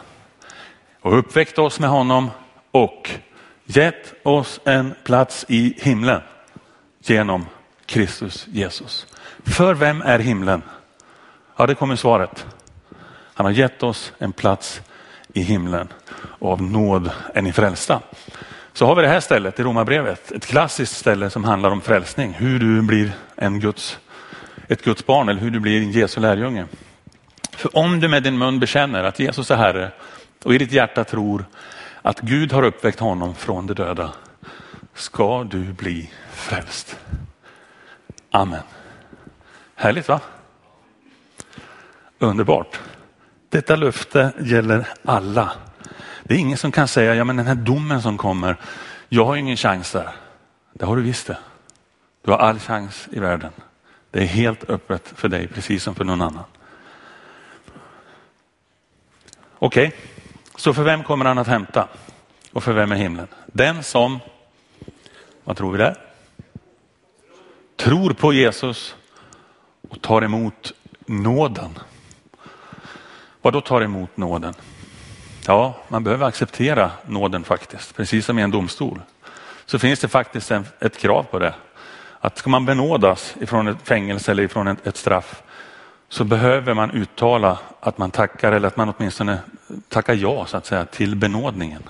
och 1.00 1.18
uppväckt 1.18 1.58
oss 1.58 1.80
med 1.80 1.90
honom 1.90 2.30
och 2.70 3.10
gett 3.64 4.14
oss 4.22 4.60
en 4.64 4.94
plats 5.04 5.44
i 5.48 5.74
himlen 5.76 6.20
genom 7.00 7.46
Kristus 7.86 8.46
Jesus. 8.52 9.06
För 9.44 9.74
vem 9.74 10.02
är 10.02 10.18
himlen? 10.18 10.62
Ja, 11.56 11.66
det 11.66 11.74
kommer 11.74 11.96
svaret. 11.96 12.46
Han 13.34 13.46
har 13.46 13.52
gett 13.52 13.82
oss 13.82 14.12
en 14.18 14.32
plats 14.32 14.82
i 15.32 15.42
himlen 15.42 15.88
och 16.16 16.52
av 16.52 16.62
nåd 16.62 17.10
är 17.34 17.42
ni 17.42 17.52
frälsta. 17.52 18.00
Så 18.72 18.86
har 18.86 18.94
vi 18.94 19.02
det 19.02 19.08
här 19.08 19.20
stället 19.20 19.60
i 19.60 19.62
Romarbrevet, 19.62 20.32
ett 20.32 20.46
klassiskt 20.46 20.96
ställe 20.96 21.30
som 21.30 21.44
handlar 21.44 21.70
om 21.70 21.80
frälsning, 21.80 22.32
hur 22.32 22.58
du 22.58 22.82
blir 22.82 23.12
en 23.36 23.60
Guds, 23.60 23.98
ett 24.68 24.84
Guds 24.84 25.06
barn 25.06 25.28
eller 25.28 25.40
hur 25.40 25.50
du 25.50 25.60
blir 25.60 25.82
en 25.82 25.90
Jesu 25.90 26.20
lärjunge. 26.20 26.66
För 27.56 27.76
om 27.76 28.00
du 28.00 28.08
med 28.08 28.22
din 28.22 28.38
mun 28.38 28.60
bekänner 28.60 29.04
att 29.04 29.18
Jesus 29.18 29.50
är 29.50 29.56
Herre 29.56 29.90
och 30.44 30.54
i 30.54 30.58
ditt 30.58 30.72
hjärta 30.72 31.04
tror 31.04 31.44
att 32.02 32.20
Gud 32.20 32.52
har 32.52 32.62
uppväckt 32.62 33.00
honom 33.00 33.34
från 33.34 33.66
de 33.66 33.74
döda 33.74 34.12
ska 34.94 35.44
du 35.44 35.72
bli 35.72 36.10
frälst. 36.30 36.98
Amen. 38.30 38.62
Härligt 39.74 40.08
va? 40.08 40.20
Underbart. 42.18 42.80
Detta 43.48 43.76
löfte 43.76 44.32
gäller 44.40 44.88
alla. 45.04 45.52
Det 46.22 46.34
är 46.34 46.38
ingen 46.38 46.58
som 46.58 46.72
kan 46.72 46.88
säga, 46.88 47.14
ja 47.14 47.24
men 47.24 47.36
den 47.36 47.46
här 47.46 47.54
domen 47.54 48.02
som 48.02 48.18
kommer, 48.18 48.56
jag 49.08 49.24
har 49.24 49.36
ingen 49.36 49.56
chans 49.56 49.92
där. 49.92 50.10
Det 50.72 50.84
har 50.84 50.96
du 50.96 51.02
visst 51.02 51.26
det. 51.26 51.38
Du 52.24 52.30
har 52.30 52.38
all 52.38 52.58
chans 52.58 53.08
i 53.12 53.18
världen. 53.18 53.52
Det 54.10 54.20
är 54.22 54.26
helt 54.26 54.70
öppet 54.70 55.12
för 55.16 55.28
dig, 55.28 55.48
precis 55.48 55.82
som 55.82 55.94
för 55.94 56.04
någon 56.04 56.22
annan. 56.22 56.44
Okej, 59.64 59.88
okay. 59.88 60.00
så 60.56 60.74
för 60.74 60.82
vem 60.82 61.02
kommer 61.02 61.24
han 61.24 61.38
att 61.38 61.46
hämta? 61.46 61.88
Och 62.52 62.64
för 62.64 62.72
vem 62.72 62.92
är 62.92 62.96
himlen? 62.96 63.28
Den 63.46 63.82
som, 63.82 64.20
vad 65.44 65.56
tror 65.56 65.72
vi 65.72 65.78
där? 65.78 65.96
Tror 67.76 68.12
på 68.12 68.32
Jesus 68.32 68.96
och 69.88 70.02
tar 70.02 70.22
emot 70.22 70.72
nåden. 71.06 71.78
Vad 73.42 73.52
då 73.52 73.60
tar 73.60 73.80
emot 73.80 74.16
nåden? 74.16 74.54
Ja, 75.46 75.76
man 75.88 76.04
behöver 76.04 76.26
acceptera 76.26 76.90
nåden 77.06 77.44
faktiskt, 77.44 77.96
precis 77.96 78.26
som 78.26 78.38
i 78.38 78.42
en 78.42 78.50
domstol. 78.50 79.00
Så 79.66 79.78
finns 79.78 80.00
det 80.00 80.08
faktiskt 80.08 80.50
en, 80.50 80.66
ett 80.80 80.98
krav 80.98 81.22
på 81.22 81.38
det. 81.38 81.54
Att 82.20 82.38
ska 82.38 82.50
man 82.50 82.66
benådas 82.66 83.34
ifrån 83.40 83.68
ett 83.68 83.88
fängelse 83.88 84.30
eller 84.30 84.42
ifrån 84.42 84.68
ett, 84.68 84.86
ett 84.86 84.96
straff 84.96 85.42
så 86.14 86.24
behöver 86.24 86.74
man 86.74 86.90
uttala 86.90 87.58
att 87.80 87.98
man 87.98 88.10
tackar 88.10 88.52
eller 88.52 88.68
att 88.68 88.76
man 88.76 88.94
åtminstone 88.96 89.38
tackar 89.88 90.14
ja 90.14 90.46
så 90.46 90.56
att 90.56 90.66
säga 90.66 90.84
till 90.84 91.16
benådningen. 91.16 91.82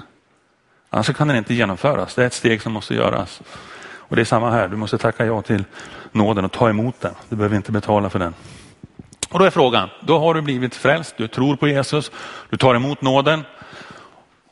Annars 0.90 1.16
kan 1.16 1.28
den 1.28 1.36
inte 1.36 1.54
genomföras. 1.54 2.14
Det 2.14 2.22
är 2.22 2.26
ett 2.26 2.34
steg 2.34 2.62
som 2.62 2.72
måste 2.72 2.94
göras. 2.94 3.42
Och 3.82 4.16
det 4.16 4.22
är 4.22 4.24
samma 4.24 4.50
här, 4.50 4.68
du 4.68 4.76
måste 4.76 4.98
tacka 4.98 5.26
ja 5.26 5.42
till 5.42 5.64
nåden 6.12 6.44
och 6.44 6.52
ta 6.52 6.68
emot 6.68 7.00
den. 7.00 7.14
Du 7.28 7.36
behöver 7.36 7.56
inte 7.56 7.72
betala 7.72 8.10
för 8.10 8.18
den. 8.18 8.34
Och 9.30 9.38
då 9.38 9.44
är 9.44 9.50
frågan, 9.50 9.88
då 10.00 10.18
har 10.18 10.34
du 10.34 10.42
blivit 10.42 10.74
frälst, 10.74 11.14
du 11.16 11.28
tror 11.28 11.56
på 11.56 11.68
Jesus, 11.68 12.10
du 12.50 12.56
tar 12.56 12.74
emot 12.74 13.02
nåden. 13.02 13.44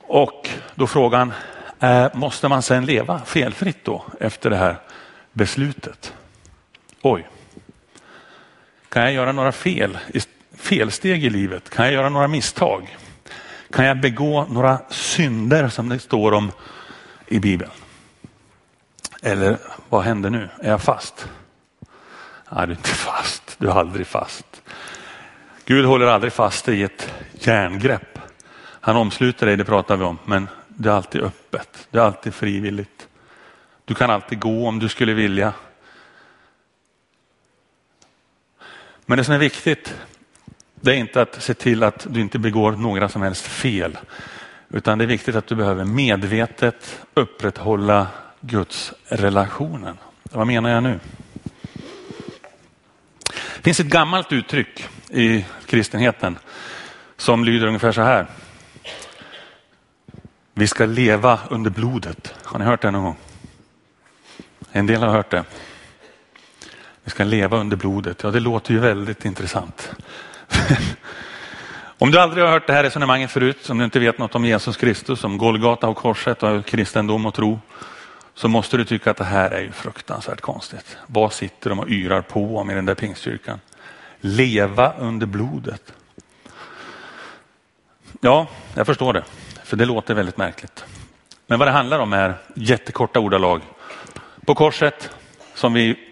Och 0.00 0.48
då 0.74 0.86
frågan, 0.86 1.32
eh, 1.80 2.06
måste 2.14 2.48
man 2.48 2.62
sedan 2.62 2.86
leva 2.86 3.18
felfritt 3.18 3.84
då 3.84 4.04
efter 4.20 4.50
det 4.50 4.56
här 4.56 4.76
beslutet? 5.32 6.14
Oj, 7.02 7.28
kan 8.92 9.02
jag 9.02 9.12
göra 9.12 9.32
några 9.32 9.52
fel, 9.52 9.98
felsteg 10.56 11.24
i 11.24 11.30
livet? 11.30 11.70
Kan 11.70 11.84
jag 11.84 11.94
göra 11.94 12.08
några 12.08 12.28
misstag? 12.28 12.96
Kan 13.70 13.84
jag 13.84 14.00
begå 14.00 14.46
några 14.50 14.78
synder 14.90 15.68
som 15.68 15.88
det 15.88 15.98
står 15.98 16.32
om 16.32 16.52
i 17.26 17.38
Bibeln? 17.38 17.70
Eller 19.22 19.58
vad 19.88 20.02
händer 20.02 20.30
nu? 20.30 20.48
Är 20.60 20.70
jag 20.70 20.82
fast? 20.82 21.28
Nej, 22.50 22.66
du 22.66 22.72
är 22.72 22.76
inte 22.76 22.88
fast. 22.88 23.56
Du 23.58 23.68
är 23.68 23.72
aldrig 23.72 24.06
fast. 24.06 24.62
Gud 25.64 25.84
håller 25.84 26.06
aldrig 26.06 26.32
fast 26.32 26.64
dig 26.64 26.80
i 26.80 26.82
ett 26.82 27.14
järngrepp. 27.34 28.18
Han 28.80 28.96
omsluter 28.96 29.46
dig, 29.46 29.56
det 29.56 29.64
pratar 29.64 29.96
vi 29.96 30.04
om, 30.04 30.18
men 30.24 30.48
det 30.68 30.88
är 30.88 30.92
alltid 30.92 31.20
öppet. 31.20 31.88
Det 31.90 31.98
är 31.98 32.02
alltid 32.02 32.34
frivilligt. 32.34 33.08
Du 33.84 33.94
kan 33.94 34.10
alltid 34.10 34.40
gå 34.40 34.68
om 34.68 34.78
du 34.78 34.88
skulle 34.88 35.14
vilja. 35.14 35.52
Men 39.06 39.18
det 39.18 39.24
som 39.24 39.34
är 39.34 39.38
viktigt, 39.38 39.94
det 40.80 40.90
är 40.90 40.96
inte 40.96 41.22
att 41.22 41.42
se 41.42 41.54
till 41.54 41.82
att 41.82 42.06
du 42.10 42.20
inte 42.20 42.38
begår 42.38 42.72
några 42.72 43.08
som 43.08 43.22
helst 43.22 43.46
fel. 43.46 43.98
Utan 44.68 44.98
det 44.98 45.04
är 45.04 45.06
viktigt 45.06 45.34
att 45.34 45.46
du 45.46 45.54
behöver 45.54 45.84
medvetet 45.84 47.00
upprätthålla 47.14 48.06
Guds 48.40 48.92
relationen. 49.08 49.98
Vad 50.22 50.46
menar 50.46 50.70
jag 50.70 50.82
nu? 50.82 51.00
Det 53.56 53.62
finns 53.62 53.80
ett 53.80 53.86
gammalt 53.86 54.32
uttryck 54.32 54.88
i 55.10 55.44
kristenheten 55.66 56.38
som 57.16 57.44
lyder 57.44 57.66
ungefär 57.66 57.92
så 57.92 58.02
här. 58.02 58.26
Vi 60.54 60.66
ska 60.66 60.86
leva 60.86 61.40
under 61.50 61.70
blodet. 61.70 62.34
Har 62.42 62.58
ni 62.58 62.64
hört 62.64 62.82
det 62.82 62.90
någon 62.90 63.04
gång? 63.04 63.16
En 64.72 64.86
del 64.86 65.02
har 65.02 65.08
hört 65.08 65.30
det. 65.30 65.44
Ska 67.12 67.24
leva 67.24 67.56
under 67.56 67.76
blodet. 67.76 68.22
Ja, 68.22 68.30
det 68.30 68.40
låter 68.40 68.72
ju 68.72 68.80
väldigt 68.80 69.24
intressant. 69.24 69.92
om 71.98 72.10
du 72.10 72.18
aldrig 72.18 72.44
har 72.44 72.52
hört 72.52 72.66
det 72.66 72.72
här 72.72 72.82
resonemanget 72.82 73.30
förut, 73.30 73.70
om 73.70 73.78
du 73.78 73.84
inte 73.84 73.98
vet 73.98 74.18
något 74.18 74.34
om 74.34 74.44
Jesus 74.44 74.76
Kristus, 74.76 75.24
om 75.24 75.38
Golgata 75.38 75.88
och 75.88 75.96
korset 75.96 76.42
och 76.42 76.66
kristendom 76.66 77.26
och 77.26 77.34
tro, 77.34 77.60
så 78.34 78.48
måste 78.48 78.76
du 78.76 78.84
tycka 78.84 79.10
att 79.10 79.16
det 79.16 79.24
här 79.24 79.50
är 79.50 79.60
ju 79.60 79.72
fruktansvärt 79.72 80.40
konstigt. 80.40 80.96
Vad 81.06 81.32
sitter 81.32 81.70
de 81.70 81.80
och 81.80 81.88
yrar 81.88 82.20
på 82.20 82.58
om 82.58 82.70
i 82.70 82.74
den 82.74 82.86
där 82.86 82.94
pingstkyrkan? 82.94 83.60
Leva 84.20 84.92
under 84.98 85.26
blodet. 85.26 85.92
Ja, 88.20 88.46
jag 88.74 88.86
förstår 88.86 89.12
det, 89.12 89.24
för 89.64 89.76
det 89.76 89.84
låter 89.84 90.14
väldigt 90.14 90.36
märkligt. 90.36 90.84
Men 91.46 91.58
vad 91.58 91.68
det 91.68 91.72
handlar 91.72 91.98
om 91.98 92.12
är 92.12 92.34
jättekorta 92.54 93.20
ordalag. 93.20 93.60
På 94.46 94.54
korset, 94.54 95.10
som 95.54 95.72
vi 95.72 96.08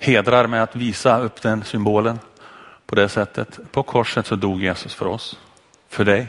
hedrar 0.00 0.46
med 0.46 0.62
att 0.62 0.76
visa 0.76 1.18
upp 1.20 1.42
den 1.42 1.64
symbolen 1.64 2.18
på 2.86 2.94
det 2.94 3.08
sättet. 3.08 3.58
På 3.72 3.82
korset 3.82 4.26
så 4.26 4.36
dog 4.36 4.62
Jesus 4.62 4.94
för 4.94 5.06
oss, 5.06 5.38
för 5.88 6.04
dig. 6.04 6.26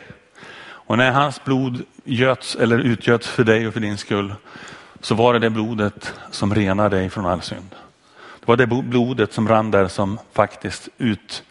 Och 0.64 0.98
när 0.98 1.12
hans 1.12 1.44
blod 1.44 1.84
göts 2.04 2.56
eller 2.56 2.80
utgöts 2.80 3.28
för 3.28 3.44
dig 3.44 3.68
och 3.68 3.74
för 3.74 3.80
din 3.80 3.98
skull 3.98 4.34
så 5.02 5.16
var 5.16 5.34
det 5.34 5.40
det 5.40 5.50
blodet 5.50 6.14
som 6.32 6.56
renar 6.56 6.90
dig 6.90 7.10
från 7.10 7.26
all 7.26 7.42
synd. 7.42 7.76
Det 8.40 8.48
var 8.48 8.58
det 8.58 8.68
blodet 8.68 9.34
som 9.34 9.48
rann 9.48 9.72
där 9.72 9.88
som 9.88 10.20
faktiskt 10.34 10.90
ut, 10.98 11.44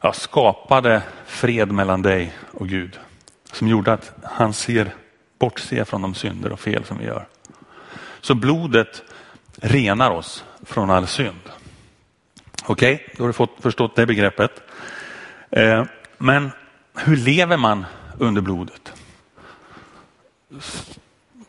ja, 0.00 0.12
skapade 0.12 1.02
fred 1.26 1.72
mellan 1.72 2.02
dig 2.02 2.32
och 2.50 2.68
Gud. 2.68 2.98
Som 3.52 3.68
gjorde 3.68 3.92
att 3.92 4.12
han 4.22 4.52
ser, 4.52 4.94
bortser 5.38 5.84
från 5.84 6.02
de 6.02 6.14
synder 6.14 6.52
och 6.52 6.60
fel 6.60 6.84
som 6.84 6.98
vi 6.98 7.04
gör. 7.04 7.26
Så 8.20 8.34
blodet 8.34 9.02
renar 9.56 10.10
oss 10.10 10.44
från 10.62 10.90
all 10.90 11.06
synd. 11.06 11.40
Okej, 12.66 12.94
okay, 12.94 13.06
då 13.16 13.22
har 13.22 13.28
du 13.28 13.32
fått 13.32 13.56
förstått 13.60 13.96
det 13.96 14.06
begreppet. 14.06 14.62
Eh, 15.50 15.84
men 16.18 16.50
hur 16.94 17.16
lever 17.16 17.56
man 17.56 17.86
under 18.18 18.42
blodet? 18.42 18.92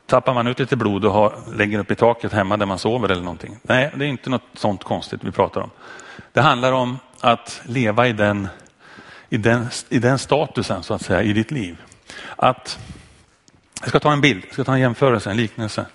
Tappar 0.05 0.33
man 0.33 0.47
ut 0.47 0.59
lite 0.59 0.75
blod 0.75 1.05
och 1.05 1.11
har, 1.11 1.33
lägger 1.53 1.79
upp 1.79 1.91
i 1.91 1.95
taket 1.95 2.33
hemma 2.33 2.57
där 2.57 2.65
man 2.65 2.79
sover 2.79 3.09
eller 3.09 3.23
någonting? 3.23 3.57
Nej, 3.61 3.91
det 3.95 4.05
är 4.05 4.09
inte 4.09 4.29
något 4.29 4.43
sånt 4.53 4.83
konstigt 4.83 5.23
vi 5.23 5.31
pratar 5.31 5.61
om. 5.61 5.69
Det 6.33 6.41
handlar 6.41 6.71
om 6.71 6.99
att 7.21 7.61
leva 7.65 8.07
i 8.07 8.13
den, 8.13 8.47
i 9.29 9.37
den, 9.37 9.67
i 9.89 9.99
den 9.99 10.19
statusen 10.19 10.83
så 10.83 10.93
att 10.93 11.01
säga 11.01 11.23
i 11.23 11.33
ditt 11.33 11.51
liv. 11.51 11.81
Att, 12.35 12.79
jag 13.79 13.89
ska 13.89 13.99
ta 13.99 14.11
en 14.11 14.21
bild, 14.21 14.43
jag 14.45 14.53
ska 14.53 14.63
ta 14.63 14.73
en 14.73 14.79
jämförelse, 14.79 15.29
en 15.29 15.37
liknelse. 15.37 15.85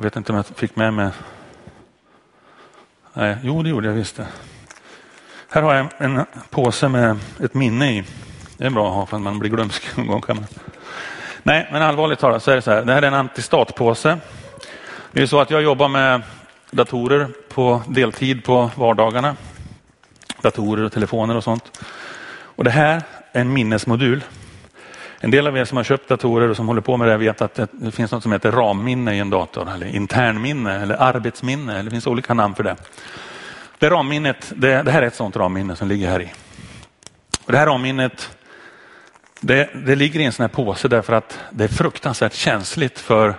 Jag 0.00 0.04
vet 0.04 0.16
inte 0.16 0.32
om 0.32 0.36
jag 0.36 0.46
fick 0.46 0.76
med 0.76 0.94
mig 0.94 1.10
Nej, 3.12 3.36
jo, 3.42 3.62
det 3.62 3.68
gjorde 3.68 3.88
jag 3.88 3.94
visst. 3.94 4.20
Här 5.48 5.62
har 5.62 5.74
jag 5.74 5.86
en 5.98 6.26
påse 6.50 6.88
med 6.88 7.18
ett 7.40 7.54
minne 7.54 7.92
i. 7.92 8.04
Det 8.56 8.66
är 8.66 8.70
bra 8.70 8.88
att 8.88 8.94
ha 8.94 9.06
för 9.06 9.16
att 9.16 9.22
man 9.22 9.38
blir 9.38 9.50
glömsk 9.50 9.96
någon 9.96 10.06
gång. 10.06 10.20
Kan 10.20 10.36
man. 10.36 10.46
Nej, 11.42 11.68
men 11.72 11.82
allvarligt 11.82 12.18
talat 12.18 12.42
så 12.42 12.50
är 12.50 12.56
det 12.56 12.62
så 12.62 12.70
här. 12.70 12.84
Det 12.84 12.92
här 12.92 13.02
är 13.02 13.06
en 13.06 13.14
antistatpåse. 13.14 14.18
Det 15.12 15.22
är 15.22 15.26
så 15.26 15.40
att 15.40 15.50
jag 15.50 15.62
jobbar 15.62 15.88
med 15.88 16.22
datorer 16.70 17.28
på 17.48 17.82
deltid 17.88 18.44
på 18.44 18.70
vardagarna. 18.74 19.36
Datorer 20.42 20.84
och 20.84 20.92
telefoner 20.92 21.36
och 21.36 21.44
sånt. 21.44 21.80
Och 22.32 22.64
det 22.64 22.70
här 22.70 23.02
är 23.32 23.40
en 23.40 23.52
minnesmodul. 23.52 24.24
En 25.22 25.30
del 25.30 25.46
av 25.46 25.56
er 25.56 25.64
som 25.64 25.76
har 25.76 25.84
köpt 25.84 26.08
datorer 26.08 26.48
och 26.48 26.56
som 26.56 26.68
håller 26.68 26.80
på 26.80 26.96
med 26.96 27.08
det 27.08 27.16
vet 27.16 27.42
att 27.42 27.60
det 27.72 27.90
finns 27.90 28.12
något 28.12 28.22
som 28.22 28.32
heter 28.32 28.52
ramminne 28.52 29.16
i 29.16 29.18
en 29.18 29.30
dator, 29.30 29.70
eller 29.74 29.86
internminne 29.86 30.82
eller 30.82 31.02
arbetsminne. 31.02 31.82
Det 31.82 31.90
finns 31.90 32.06
olika 32.06 32.34
namn 32.34 32.54
för 32.54 32.62
det. 32.62 32.76
Det 33.78 33.90
ramminnet, 33.90 34.52
det, 34.56 34.82
det 34.82 34.90
här 34.90 35.02
är 35.02 35.06
ett 35.06 35.14
sådant 35.14 35.36
ramminne 35.36 35.76
som 35.76 35.88
ligger 35.88 36.08
här 36.08 36.22
i. 36.22 36.32
Och 37.44 37.52
det 37.52 37.58
här 37.58 37.66
ramminnet 37.66 38.30
det, 39.40 39.70
det 39.86 39.94
ligger 39.94 40.20
i 40.20 40.24
en 40.24 40.32
sån 40.32 40.44
här 40.44 40.48
påse 40.48 40.88
därför 40.88 41.12
att 41.12 41.38
det 41.50 41.64
är 41.64 41.68
fruktansvärt 41.68 42.34
känsligt 42.34 42.98
för 42.98 43.34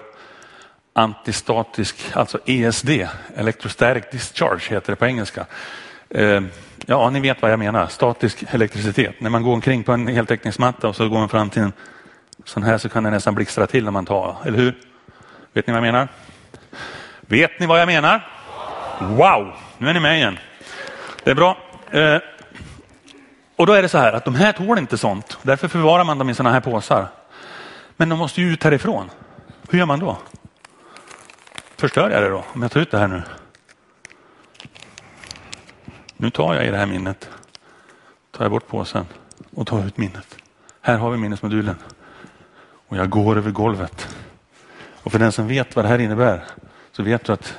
antistatisk, 0.93 1.97
alltså 2.13 2.39
ESD, 2.45 2.89
Electrostatic 3.35 4.03
Discharge 4.11 4.69
heter 4.69 4.91
det 4.91 4.95
på 4.95 5.05
engelska. 5.05 5.45
Eh, 6.13 6.41
ja, 6.85 7.09
ni 7.09 7.19
vet 7.19 7.41
vad 7.41 7.51
jag 7.51 7.59
menar, 7.59 7.87
statisk 7.87 8.43
elektricitet. 8.51 9.15
När 9.19 9.29
man 9.29 9.43
går 9.43 9.53
omkring 9.53 9.83
på 9.83 9.91
en 9.91 10.07
heltäckningsmatta 10.07 10.87
och 10.87 10.95
så 10.95 11.09
går 11.09 11.19
man 11.19 11.29
fram 11.29 11.49
till 11.49 11.61
en 11.61 11.73
sån 12.45 12.63
här 12.63 12.77
så 12.77 12.89
kan 12.89 13.03
det 13.03 13.09
nästan 13.09 13.35
blixtra 13.35 13.67
till 13.67 13.83
när 13.83 13.91
man 13.91 14.05
tar, 14.05 14.35
eller 14.45 14.57
hur? 14.57 14.77
Vet 15.53 15.67
ni 15.67 15.73
vad 15.73 15.77
jag 15.77 15.93
menar? 15.93 16.07
Vet 17.21 17.59
ni 17.59 17.65
vad 17.65 17.81
jag 17.81 17.85
menar? 17.85 18.27
Wow, 18.99 19.53
nu 19.77 19.89
är 19.89 19.93
ni 19.93 19.99
med 19.99 20.17
igen. 20.17 20.39
Det 21.23 21.31
är 21.31 21.35
bra. 21.35 21.57
Eh, 21.91 22.17
och 23.55 23.67
då 23.67 23.73
är 23.73 23.81
det 23.81 23.89
så 23.89 23.97
här 23.97 24.13
att 24.13 24.25
de 24.25 24.35
här 24.35 24.51
tål 24.51 24.77
inte 24.77 24.97
sånt. 24.97 25.37
Därför 25.41 25.67
förvarar 25.67 26.03
man 26.03 26.17
dem 26.17 26.29
i 26.29 26.33
såna 26.33 26.51
här 26.51 26.59
påsar. 26.59 27.07
Men 27.97 28.09
de 28.09 28.19
måste 28.19 28.41
ju 28.41 28.53
ut 28.53 28.63
härifrån. 28.63 29.09
Hur 29.69 29.79
gör 29.79 29.85
man 29.85 29.99
då? 29.99 30.17
Förstör 31.77 32.09
jag 32.09 32.23
det 32.23 32.29
då? 32.29 32.43
Om 32.53 32.61
jag 32.61 32.71
tar 32.71 32.79
ut 32.79 32.91
det 32.91 32.97
här 32.97 33.07
nu? 33.07 33.21
Nu 36.21 36.29
tar 36.29 36.53
jag 36.53 36.67
i 36.67 36.71
det 36.71 36.77
här 36.77 36.85
minnet. 36.85 37.29
Tar 38.31 38.45
jag 38.45 38.51
bort 38.51 38.67
påsen 38.67 39.05
och 39.55 39.67
tar 39.67 39.85
ut 39.85 39.97
minnet. 39.97 40.37
Här 40.81 40.97
har 40.97 41.11
vi 41.11 41.17
minnesmodulen. 41.17 41.75
Och 42.87 42.97
jag 42.97 43.09
går 43.09 43.37
över 43.37 43.51
golvet. 43.51 44.15
Och 45.03 45.11
för 45.11 45.19
den 45.19 45.31
som 45.31 45.47
vet 45.47 45.75
vad 45.75 45.85
det 45.85 45.89
här 45.89 45.99
innebär 45.99 46.43
så 46.91 47.03
vet 47.03 47.25
du 47.25 47.33
att 47.33 47.57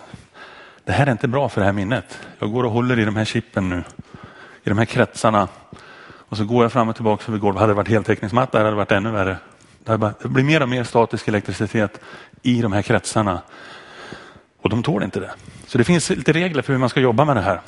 det 0.85 0.93
här 0.93 1.07
är 1.07 1.13
inte 1.13 1.29
bra 1.29 1.49
för 1.49 1.61
det 1.61 1.65
här 1.65 1.73
minnet. 1.73 2.19
Jag 2.39 2.53
går 2.53 2.65
och 2.65 2.71
håller 2.71 2.99
i 2.99 3.05
de 3.05 3.17
här 3.17 3.25
chippen 3.25 3.69
nu. 3.69 3.85
I 4.65 4.69
de 4.69 4.79
här 4.79 4.85
kretsarna. 4.85 5.49
Och 6.05 6.37
så 6.37 6.45
går 6.45 6.65
jag 6.65 6.73
fram 6.73 6.89
och 6.89 6.95
tillbaka 6.95 7.25
över 7.29 7.39
golvet. 7.39 7.61
Hade 7.61 7.73
det 7.73 7.77
varit 7.77 7.89
heltäckningsmatta 7.89 8.59
hade 8.59 8.71
det 8.71 8.77
varit 8.77 8.93
ännu 8.93 9.11
värre. 9.11 9.37
Det 9.85 10.29
blir 10.29 10.45
mer 10.45 10.63
och 10.63 10.69
mer 10.69 10.85
statisk 10.85 11.29
elektricitet 11.29 12.01
i 12.43 12.63
de 12.63 12.73
här 12.73 12.83
kretsarna. 12.83 13.43
Och 14.63 14.71
de 14.71 14.83
tål 14.83 15.03
inte 15.03 15.21
det. 15.21 15.31
Så 15.67 15.79
det 15.79 15.85
finns 15.85 16.11
lite 16.11 16.33
regler 16.33 16.63
för 16.63 16.73
hur 16.73 16.81
man 16.81 16.89
ska 16.89 17.01
jobba 17.01 17.25
med 17.25 17.37
det 17.37 17.43
här. 17.43 17.61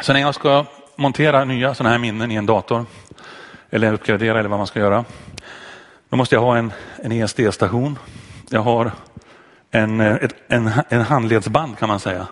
Så 0.00 0.12
när 0.12 0.20
jag 0.20 0.34
ska 0.34 0.64
montera 0.96 1.44
nya 1.44 1.74
sådana 1.74 1.90
här 1.90 1.98
minnen 1.98 2.30
i 2.30 2.34
en 2.34 2.46
dator 2.46 2.86
eller 3.70 3.92
uppgradera 3.92 4.38
eller 4.38 4.48
vad 4.48 4.58
man 4.58 4.66
ska 4.66 4.80
göra. 4.80 5.04
Då 6.08 6.16
måste 6.16 6.34
jag 6.34 6.42
ha 6.42 6.56
en, 6.56 6.72
en 6.96 7.12
ESD-station. 7.12 7.98
Jag 8.48 8.60
har 8.60 8.90
en, 9.70 10.00
eh, 10.00 10.14
ett, 10.14 10.34
en, 10.48 10.70
en 10.88 11.00
handledsband 11.00 11.78
kan 11.78 11.88
man 11.88 12.00
säga 12.00 12.26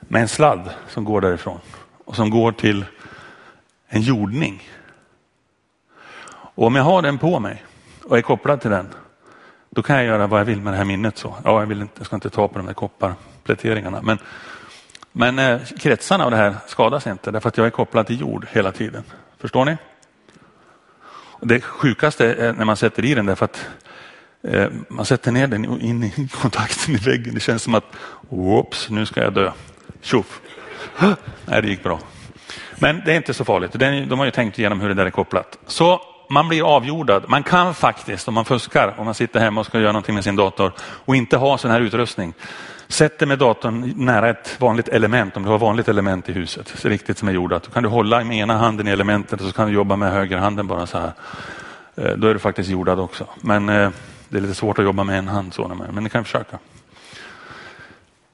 med 0.00 0.22
en 0.22 0.28
sladd 0.28 0.70
som 0.88 1.04
går 1.04 1.20
därifrån 1.20 1.58
och 2.04 2.16
som 2.16 2.30
går 2.30 2.52
till 2.52 2.84
en 3.88 4.00
jordning. 4.00 4.68
Och 6.30 6.66
om 6.66 6.74
jag 6.74 6.84
har 6.84 7.02
den 7.02 7.18
på 7.18 7.40
mig 7.40 7.64
och 8.04 8.18
är 8.18 8.22
kopplad 8.22 8.60
till 8.60 8.70
den, 8.70 8.88
då 9.70 9.82
kan 9.82 9.96
jag 9.96 10.04
göra 10.04 10.26
vad 10.26 10.40
jag 10.40 10.44
vill 10.44 10.60
med 10.60 10.72
det 10.72 10.76
här 10.76 10.84
minnet. 10.84 11.18
Så. 11.18 11.34
Ja, 11.44 11.60
jag, 11.60 11.66
vill 11.66 11.80
inte, 11.80 11.94
jag 11.96 12.06
ska 12.06 12.16
inte 12.16 12.30
ta 12.30 12.48
på 12.48 12.58
de 12.58 12.66
där 12.66 12.74
kopparpläteringarna. 12.74 14.02
Men, 14.02 14.18
men 15.12 15.38
eh, 15.38 15.60
kretsarna 15.78 16.24
av 16.24 16.30
det 16.30 16.36
här 16.36 16.54
skadas 16.66 17.06
inte 17.06 17.30
därför 17.30 17.48
att 17.48 17.56
jag 17.56 17.66
är 17.66 17.70
kopplad 17.70 18.06
till 18.06 18.20
jord 18.20 18.46
hela 18.52 18.72
tiden. 18.72 19.04
Förstår 19.38 19.64
ni? 19.64 19.76
Det 21.40 21.60
sjukaste 21.60 22.34
är 22.34 22.52
när 22.52 22.64
man 22.64 22.76
sätter 22.76 23.04
i 23.04 23.14
den 23.14 23.26
därför 23.26 23.44
att 23.44 23.68
eh, 24.42 24.68
man 24.88 25.04
sätter 25.04 25.32
ner 25.32 25.46
den 25.46 25.80
in 25.80 26.02
i 26.04 26.28
kontakten 26.42 26.94
i 26.94 26.98
väggen. 26.98 27.34
Det 27.34 27.40
känns 27.40 27.62
som 27.62 27.74
att, 27.74 27.84
whoops, 28.28 28.90
nu 28.90 29.06
ska 29.06 29.22
jag 29.22 29.34
dö. 29.34 29.52
Tjoff! 30.00 30.40
Nej, 31.44 31.62
det 31.62 31.68
gick 31.68 31.82
bra. 31.82 32.00
Men 32.78 33.02
det 33.04 33.12
är 33.12 33.16
inte 33.16 33.34
så 33.34 33.44
farligt. 33.44 33.72
De 34.08 34.18
har 34.18 34.24
ju 34.24 34.30
tänkt 34.30 34.58
igenom 34.58 34.80
hur 34.80 34.88
det 34.88 34.94
där 34.94 35.06
är 35.06 35.10
kopplat. 35.10 35.58
Så 35.66 36.00
man 36.30 36.48
blir 36.48 36.76
avjordad. 36.76 37.24
Man 37.28 37.42
kan 37.42 37.74
faktiskt, 37.74 38.28
om 38.28 38.34
man 38.34 38.44
fuskar, 38.44 38.94
om 38.98 39.04
man 39.04 39.14
sitter 39.14 39.40
hemma 39.40 39.60
och 39.60 39.66
ska 39.66 39.80
göra 39.80 39.92
någonting 39.92 40.14
med 40.14 40.24
sin 40.24 40.36
dator 40.36 40.72
och 40.80 41.16
inte 41.16 41.36
ha 41.36 41.58
sån 41.58 41.70
här 41.70 41.80
utrustning. 41.80 42.34
Sätt 42.90 43.18
dig 43.18 43.28
med 43.28 43.38
datorn 43.38 43.92
nära 43.96 44.28
ett 44.28 44.56
vanligt 44.60 44.88
element, 44.88 45.36
om 45.36 45.42
du 45.42 45.48
har 45.48 45.58
vanligt 45.58 45.88
element 45.88 46.28
i 46.28 46.32
huset, 46.32 46.72
så 46.76 46.88
riktigt 46.88 47.18
som 47.18 47.28
är 47.28 47.32
jordat. 47.32 47.62
Då 47.62 47.70
kan 47.70 47.82
du 47.82 47.88
hålla 47.88 48.24
med 48.24 48.38
ena 48.38 48.58
handen 48.58 48.88
i 48.88 48.90
elementet 48.90 49.40
och 49.40 49.46
så 49.46 49.52
kan 49.52 49.68
du 49.68 49.74
jobba 49.74 49.96
med 49.96 50.12
högerhanden 50.12 50.66
bara 50.66 50.86
så 50.86 50.98
här. 50.98 51.12
Eh, 51.94 52.16
då 52.16 52.28
är 52.28 52.34
du 52.34 52.38
faktiskt 52.40 52.70
jordad 52.70 53.00
också. 53.00 53.26
Men 53.40 53.68
eh, 53.68 53.90
det 54.28 54.36
är 54.36 54.42
lite 54.42 54.54
svårt 54.54 54.78
att 54.78 54.84
jobba 54.84 55.04
med 55.04 55.18
en 55.18 55.28
hand 55.28 55.54
så, 55.54 55.86
men 55.92 56.04
ni 56.04 56.10
kan 56.10 56.24
försöka. 56.24 56.58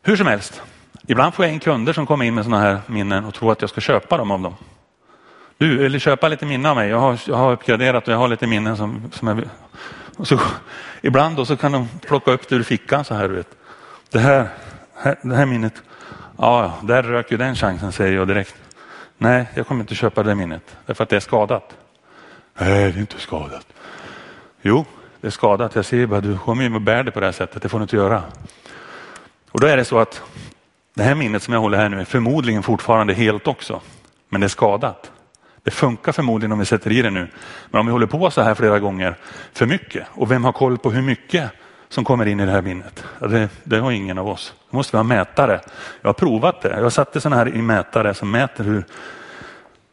Hur 0.02 0.16
som 0.16 0.26
helst, 0.26 0.62
ibland 1.06 1.34
får 1.34 1.44
jag 1.44 1.54
in 1.54 1.60
kunder 1.60 1.92
som 1.92 2.06
kommer 2.06 2.24
in 2.24 2.34
med 2.34 2.44
sådana 2.44 2.62
här 2.62 2.78
minnen 2.86 3.24
och 3.24 3.34
tror 3.34 3.52
att 3.52 3.60
jag 3.60 3.70
ska 3.70 3.80
köpa 3.80 4.16
dem 4.16 4.30
av 4.30 4.40
dem. 4.40 4.54
Du, 5.58 5.76
vill 5.76 5.92
du 5.92 6.00
köpa 6.00 6.28
lite 6.28 6.46
minnen 6.46 6.66
av 6.66 6.76
mig? 6.76 6.90
Jag 6.90 7.00
har, 7.00 7.20
jag 7.26 7.36
har 7.36 7.52
uppgraderat 7.52 8.08
och 8.08 8.14
jag 8.14 8.18
har 8.18 8.28
lite 8.28 8.46
minnen 8.46 8.76
som, 8.76 9.10
som 9.12 9.28
jag 9.28 9.44
så, 10.26 10.40
Ibland 11.02 11.36
då 11.36 11.44
så 11.44 11.56
kan 11.56 11.72
de 11.72 11.88
plocka 12.06 12.30
upp 12.30 12.48
det 12.48 12.54
ur 12.54 12.62
fickan 12.62 13.04
så 13.04 13.14
här. 13.14 13.28
Vet. 13.28 13.48
Det, 14.10 14.18
här, 14.18 14.48
det 15.22 15.34
här 15.34 15.46
minnet, 15.46 15.82
ja, 16.38 16.72
där 16.82 17.02
rök 17.02 17.30
ju 17.30 17.36
den 17.36 17.54
chansen 17.54 17.92
säger 17.92 18.16
jag 18.16 18.28
direkt. 18.28 18.54
Nej, 19.18 19.46
jag 19.54 19.66
kommer 19.66 19.80
inte 19.80 19.94
köpa 19.94 20.22
det 20.22 20.34
minnet 20.34 20.76
därför 20.86 21.02
att 21.02 21.10
det 21.10 21.16
är 21.16 21.20
skadat. 21.20 21.76
Nej, 22.58 22.92
det 22.92 22.98
är 22.98 23.00
inte 23.00 23.18
skadat. 23.18 23.66
Jo, 24.62 24.84
det 25.20 25.26
är 25.26 25.30
skadat. 25.30 25.74
Jag 25.74 25.84
ser 25.84 26.06
bara, 26.06 26.20
du 26.20 26.38
kommer 26.38 26.64
ju 26.64 26.74
och 26.74 26.80
bär 26.80 27.02
det 27.02 27.10
på 27.10 27.20
det 27.20 27.26
här 27.26 27.32
sättet. 27.32 27.62
Det 27.62 27.68
får 27.68 27.78
du 27.78 27.82
inte 27.82 27.96
göra. 27.96 28.22
Och 29.50 29.60
då 29.60 29.66
är 29.66 29.76
det 29.76 29.84
så 29.84 29.98
att 29.98 30.22
det 30.94 31.02
här 31.02 31.14
minnet 31.14 31.42
som 31.42 31.54
jag 31.54 31.60
håller 31.60 31.78
här 31.78 31.88
nu 31.88 32.00
är 32.00 32.04
förmodligen 32.04 32.62
fortfarande 32.62 33.14
helt 33.14 33.46
också. 33.46 33.80
Men 34.28 34.40
det 34.40 34.46
är 34.46 34.48
skadat. 34.48 35.10
Det 35.62 35.70
funkar 35.70 36.12
förmodligen 36.12 36.52
om 36.52 36.58
vi 36.58 36.64
sätter 36.64 36.92
i 36.92 37.02
det 37.02 37.10
nu. 37.10 37.28
Men 37.70 37.80
om 37.80 37.86
vi 37.86 37.92
håller 37.92 38.06
på 38.06 38.30
så 38.30 38.42
här 38.42 38.54
flera 38.54 38.78
gånger 38.78 39.16
för 39.52 39.66
mycket 39.66 40.06
och 40.10 40.30
vem 40.30 40.44
har 40.44 40.52
koll 40.52 40.78
på 40.78 40.90
hur 40.90 41.02
mycket 41.02 41.50
som 41.88 42.04
kommer 42.04 42.26
in 42.26 42.40
i 42.40 42.46
det 42.46 42.52
här 42.52 42.62
minnet? 42.62 43.04
Det, 43.20 43.48
det 43.64 43.78
har 43.78 43.90
ingen 43.90 44.18
av 44.18 44.28
oss. 44.28 44.54
Då 44.70 44.76
måste 44.76 44.96
vi 44.96 44.98
ha 44.98 45.04
mätare. 45.04 45.60
Jag 46.02 46.08
har 46.08 46.14
provat 46.14 46.62
det. 46.62 46.80
Jag 46.80 46.92
satte 46.92 47.20
sådana 47.20 47.36
här 47.36 47.56
i 47.56 47.62
mätare 47.62 48.14
som 48.14 48.30
mäter 48.30 48.64
hur 48.64 48.84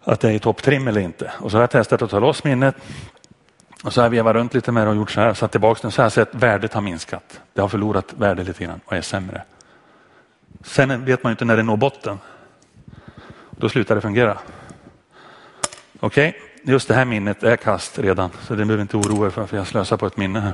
att 0.03 0.19
det 0.19 0.29
är 0.29 0.31
i 0.31 0.39
topptrim 0.39 0.87
eller 0.87 1.01
inte. 1.01 1.31
Och 1.39 1.51
så 1.51 1.57
har 1.57 1.61
jag 1.61 1.71
testat 1.71 2.01
att 2.01 2.09
ta 2.09 2.19
loss 2.19 2.43
minnet 2.43 2.75
och 3.83 3.93
så 3.93 4.01
har 4.01 4.05
jag 4.05 4.11
vevat 4.11 4.35
runt 4.35 4.53
lite 4.53 4.71
med 4.71 4.87
det 4.87 4.89
och 4.89 4.95
gjort 4.95 5.11
så 5.11 5.21
här, 5.21 5.33
satt 5.33 5.51
tillbaka 5.51 5.79
den 5.81 5.91
så 5.91 6.01
har 6.01 6.05
jag 6.05 6.11
sett 6.11 6.35
värdet 6.35 6.73
har 6.73 6.81
minskat. 6.81 7.41
Det 7.53 7.61
har 7.61 7.67
förlorat 7.67 8.13
värde 8.13 8.43
lite 8.43 8.63
grann 8.63 8.79
och 8.85 8.93
är 8.93 9.01
sämre. 9.01 9.43
Sen 10.63 11.05
vet 11.05 11.23
man 11.23 11.31
inte 11.31 11.45
när 11.45 11.57
det 11.57 11.63
når 11.63 11.77
botten. 11.77 12.19
Då 13.51 13.69
slutar 13.69 13.95
det 13.95 14.01
fungera. 14.01 14.37
Okej, 15.99 16.29
okay. 16.29 16.73
just 16.73 16.87
det 16.87 16.93
här 16.93 17.05
minnet 17.05 17.43
är 17.43 17.55
kast 17.55 17.99
redan, 17.99 18.29
så 18.41 18.55
det 18.55 18.65
behöver 18.65 18.81
inte 18.81 18.97
oroa 18.97 19.27
er 19.27 19.29
för, 19.29 19.45
för 19.45 19.57
jag 19.57 19.67
slösar 19.67 19.97
på 19.97 20.07
ett 20.07 20.17
minne 20.17 20.39
här. 20.39 20.53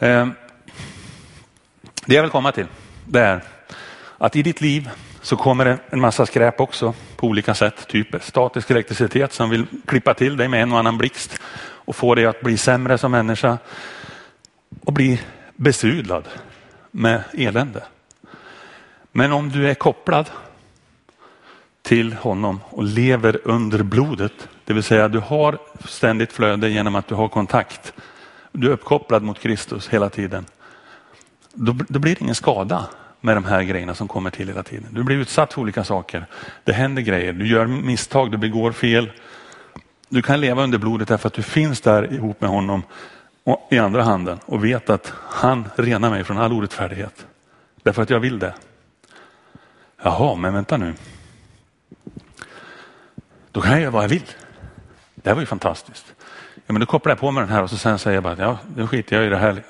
Eh, 0.00 0.28
det 2.06 2.14
jag 2.14 2.22
vill 2.22 2.30
komma 2.30 2.52
till, 2.52 2.66
det 3.04 3.20
är 3.20 3.42
att 4.18 4.36
i 4.36 4.42
ditt 4.42 4.60
liv 4.60 4.90
så 5.22 5.36
kommer 5.36 5.64
det 5.64 5.78
en 5.90 6.00
massa 6.00 6.26
skräp 6.26 6.60
också 6.60 6.94
på 7.16 7.26
olika 7.26 7.54
sätt. 7.54 7.88
Typ 7.88 8.24
statisk 8.24 8.70
elektricitet 8.70 9.32
som 9.32 9.50
vill 9.50 9.66
klippa 9.86 10.14
till 10.14 10.36
dig 10.36 10.48
med 10.48 10.62
en 10.62 10.72
och 10.72 10.78
annan 10.78 10.98
blixt 10.98 11.38
och 11.62 11.96
få 11.96 12.14
dig 12.14 12.26
att 12.26 12.40
bli 12.40 12.56
sämre 12.56 12.98
som 12.98 13.12
människa 13.12 13.58
och 14.84 14.92
bli 14.92 15.20
besudlad 15.56 16.24
med 16.90 17.22
elände. 17.32 17.82
Men 19.12 19.32
om 19.32 19.48
du 19.48 19.70
är 19.70 19.74
kopplad 19.74 20.30
till 21.82 22.12
honom 22.12 22.60
och 22.70 22.84
lever 22.84 23.40
under 23.44 23.82
blodet. 23.82 24.48
Det 24.64 24.72
vill 24.72 24.82
säga 24.82 25.08
du 25.08 25.18
har 25.18 25.58
ständigt 25.84 26.32
flöde 26.32 26.68
genom 26.68 26.94
att 26.94 27.08
du 27.08 27.14
har 27.14 27.28
kontakt. 27.28 27.92
Du 28.52 28.66
är 28.66 28.70
uppkopplad 28.70 29.22
mot 29.22 29.38
Kristus 29.38 29.88
hela 29.88 30.08
tiden. 30.08 30.46
Då, 31.52 31.76
då 31.88 31.98
blir 31.98 32.14
det 32.14 32.20
ingen 32.20 32.34
skada 32.34 32.86
med 33.20 33.36
de 33.36 33.44
här 33.44 33.62
grejerna 33.62 33.94
som 33.94 34.08
kommer 34.08 34.30
till 34.30 34.48
hela 34.48 34.62
tiden. 34.62 34.86
Du 34.90 35.02
blir 35.02 35.16
utsatt 35.16 35.52
för 35.52 35.60
olika 35.60 35.84
saker. 35.84 36.26
Det 36.64 36.72
händer 36.72 37.02
grejer, 37.02 37.32
du 37.32 37.48
gör 37.48 37.66
misstag, 37.66 38.30
du 38.30 38.36
begår 38.36 38.72
fel. 38.72 39.12
Du 40.08 40.22
kan 40.22 40.40
leva 40.40 40.62
under 40.62 40.78
blodet 40.78 41.08
därför 41.08 41.26
att 41.26 41.34
du 41.34 41.42
finns 41.42 41.80
där 41.80 42.12
ihop 42.12 42.40
med 42.40 42.50
honom 42.50 42.82
i 43.70 43.78
andra 43.78 44.02
handen 44.02 44.38
och 44.46 44.64
vet 44.64 44.90
att 44.90 45.12
han 45.16 45.68
renar 45.76 46.10
mig 46.10 46.24
från 46.24 46.38
all 46.38 46.52
orättfärdighet. 46.52 47.26
Därför 47.82 48.02
att 48.02 48.10
jag 48.10 48.20
vill 48.20 48.38
det. 48.38 48.54
Jaha, 50.02 50.34
men 50.34 50.54
vänta 50.54 50.76
nu. 50.76 50.94
Då 53.52 53.60
kan 53.60 53.72
jag 53.72 53.80
göra 53.80 53.90
vad 53.90 54.04
jag 54.04 54.08
vill. 54.08 54.26
Det 55.14 55.30
här 55.30 55.34
var 55.34 55.42
ju 55.42 55.46
fantastiskt. 55.46 56.14
Ja, 56.70 56.72
men 56.72 56.80
då 56.80 56.86
kopplar 56.86 57.10
jag 57.10 57.18
på 57.18 57.30
mig 57.30 57.40
den 57.40 57.52
här 57.52 57.62
och 57.62 57.70
så 57.70 57.76
sen 57.76 57.98
säger 57.98 58.16
jag 58.16 58.22
bara, 58.22 58.36
ja, 58.38 58.58
nu 58.76 58.86
skiter 58.86 59.16
jag 59.16 59.26
i 59.26 59.28
det 59.28 59.36
här. 59.36 59.62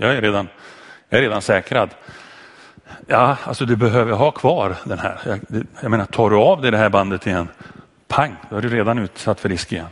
Jag 0.00 0.14
är 0.14 0.22
redan, 0.22 0.48
jag 1.08 1.18
är 1.18 1.22
redan 1.22 1.42
säkrad. 1.42 1.90
Ja, 3.06 3.36
alltså 3.44 3.66
du 3.66 3.76
behöver 3.76 4.12
ha 4.12 4.30
kvar 4.30 4.76
den 4.84 4.98
här. 4.98 5.20
Jag, 5.24 5.66
jag 5.80 5.90
menar, 5.90 6.04
tar 6.04 6.30
du 6.30 6.36
av 6.36 6.62
dig 6.62 6.70
det 6.70 6.76
här 6.76 6.88
bandet 6.88 7.26
igen, 7.26 7.48
pang, 8.08 8.36
då 8.50 8.56
är 8.56 8.62
du 8.62 8.68
redan 8.68 8.98
utsatt 8.98 9.40
för 9.40 9.48
risk 9.48 9.72
igen. 9.72 9.86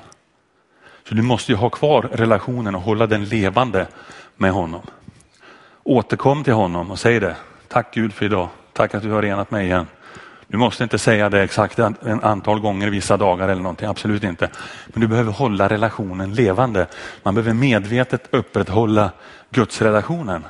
Så 1.08 1.14
du 1.14 1.22
måste 1.22 1.52
ju 1.52 1.56
ha 1.56 1.70
kvar 1.70 2.02
relationen 2.12 2.74
och 2.74 2.82
hålla 2.82 3.06
den 3.06 3.24
levande 3.24 3.86
med 4.36 4.52
honom. 4.52 4.82
Återkom 5.82 6.44
till 6.44 6.54
honom 6.54 6.90
och 6.90 6.98
säg 6.98 7.20
det. 7.20 7.36
Tack 7.68 7.94
Gud 7.94 8.12
för 8.12 8.24
idag. 8.24 8.48
Tack 8.72 8.94
att 8.94 9.02
du 9.02 9.10
har 9.10 9.22
renat 9.22 9.50
mig 9.50 9.66
igen. 9.66 9.86
Du 10.46 10.58
måste 10.58 10.82
inte 10.82 10.98
säga 10.98 11.30
det 11.30 11.42
exakt 11.42 11.78
en 11.78 12.20
antal 12.22 12.60
gånger 12.60 12.90
vissa 12.90 13.16
dagar 13.16 13.48
eller 13.48 13.62
någonting, 13.62 13.88
absolut 13.88 14.24
inte. 14.24 14.50
Men 14.86 15.00
du 15.00 15.06
behöver 15.06 15.32
hålla 15.32 15.68
relationen 15.68 16.34
levande. 16.34 16.86
Man 17.22 17.34
behöver 17.34 17.54
medvetet 17.54 18.28
upprätthålla 18.30 19.10
gudsrelationen. 19.50 20.44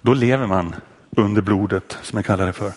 Då 0.00 0.14
lever 0.14 0.46
man 0.46 0.74
under 1.16 1.42
blodet 1.42 1.98
som 2.02 2.16
jag 2.16 2.26
kallar 2.26 2.46
det 2.46 2.52
för. 2.52 2.72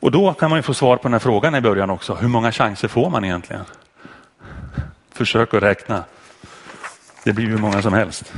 Och 0.00 0.10
då 0.10 0.32
kan 0.32 0.50
man 0.50 0.58
ju 0.58 0.62
få 0.62 0.74
svar 0.74 0.96
på 0.96 1.02
den 1.02 1.12
här 1.12 1.18
frågan 1.18 1.54
i 1.54 1.60
början 1.60 1.90
också. 1.90 2.14
Hur 2.14 2.28
många 2.28 2.52
chanser 2.52 2.88
får 2.88 3.10
man 3.10 3.24
egentligen? 3.24 3.64
Försök 5.12 5.54
att 5.54 5.62
räkna. 5.62 6.04
Det 7.24 7.32
blir 7.32 7.46
hur 7.46 7.58
många 7.58 7.82
som 7.82 7.92
helst. 7.92 8.32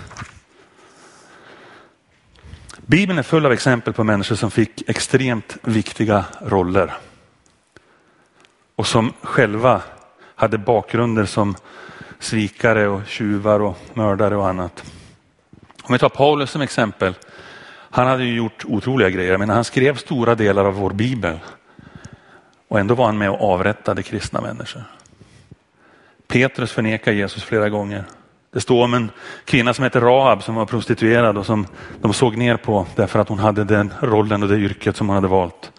Bibeln 2.86 3.18
är 3.18 3.22
full 3.22 3.46
av 3.46 3.52
exempel 3.52 3.92
på 3.92 4.04
människor 4.04 4.36
som 4.36 4.50
fick 4.50 4.88
extremt 4.88 5.56
viktiga 5.62 6.24
roller 6.40 6.94
och 8.76 8.86
som 8.86 9.12
själva 9.22 9.82
hade 10.34 10.58
bakgrunder 10.58 11.24
som 11.24 11.54
svikare 12.18 12.88
och 12.88 13.06
tjuvar 13.06 13.60
och 13.60 13.78
mördare 13.94 14.36
och 14.36 14.48
annat. 14.48 14.92
Om 15.82 15.92
vi 15.92 15.98
tar 15.98 16.08
Paulus 16.08 16.50
som 16.50 16.62
exempel. 16.62 17.14
Han 17.90 18.06
hade 18.06 18.24
ju 18.24 18.36
gjort 18.36 18.64
otroliga 18.64 19.10
grejer, 19.10 19.38
men 19.38 19.50
han 19.50 19.64
skrev 19.64 19.96
stora 19.96 20.34
delar 20.34 20.64
av 20.64 20.74
vår 20.74 20.90
bibel. 20.90 21.38
Och 22.68 22.80
ändå 22.80 22.94
var 22.94 23.06
han 23.06 23.18
med 23.18 23.30
och 23.30 23.52
avrättade 23.52 24.02
kristna 24.02 24.40
människor. 24.40 24.82
Petrus 26.28 26.72
förnekar 26.72 27.12
Jesus 27.12 27.44
flera 27.44 27.68
gånger. 27.68 28.04
Det 28.52 28.60
står 28.60 28.84
om 28.84 28.94
en 28.94 29.10
kvinna 29.44 29.74
som 29.74 29.84
heter 29.84 30.00
Rahab 30.00 30.42
som 30.42 30.54
var 30.54 30.66
prostituerad 30.66 31.38
och 31.38 31.46
som 31.46 31.66
de 32.00 32.12
såg 32.12 32.36
ner 32.36 32.56
på 32.56 32.86
därför 32.96 33.18
att 33.18 33.28
hon 33.28 33.38
hade 33.38 33.64
den 33.64 33.92
rollen 34.00 34.42
och 34.42 34.48
det 34.48 34.56
yrket 34.56 34.96
som 34.96 35.08
hon 35.08 35.14
hade 35.14 35.28
valt. 35.28 35.72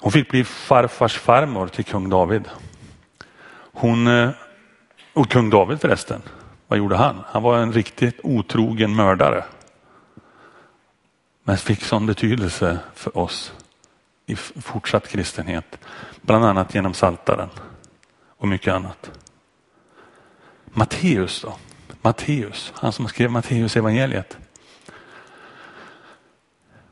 Hon 0.00 0.12
fick 0.12 0.30
bli 0.30 0.44
farfars 0.44 1.18
farmor 1.18 1.68
till 1.68 1.84
kung 1.84 2.08
David. 2.08 2.44
Hon, 3.72 4.06
eh, 4.06 4.30
och 5.12 5.30
kung 5.30 5.50
David 5.50 5.80
förresten, 5.80 6.22
vad 6.68 6.78
gjorde 6.78 6.96
han? 6.96 7.24
Han 7.26 7.42
var 7.42 7.58
en 7.58 7.72
riktigt 7.72 8.20
otrogen 8.22 8.96
mördare. 8.96 9.44
Men 11.44 11.56
fick 11.56 11.82
sån 11.82 12.06
betydelse 12.06 12.78
för 12.94 13.18
oss 13.18 13.52
i 14.26 14.36
fortsatt 14.36 15.08
kristenhet. 15.08 15.78
Bland 16.20 16.44
annat 16.44 16.74
genom 16.74 16.94
saltaren 16.94 17.48
och 18.38 18.48
mycket 18.48 18.74
annat. 18.74 19.10
Matteus 20.64 21.40
då? 21.42 21.56
Matteus, 22.02 22.72
han 22.74 22.92
som 22.92 23.08
skrev 23.08 23.30
Matteus 23.30 23.76
evangeliet. 23.76 24.38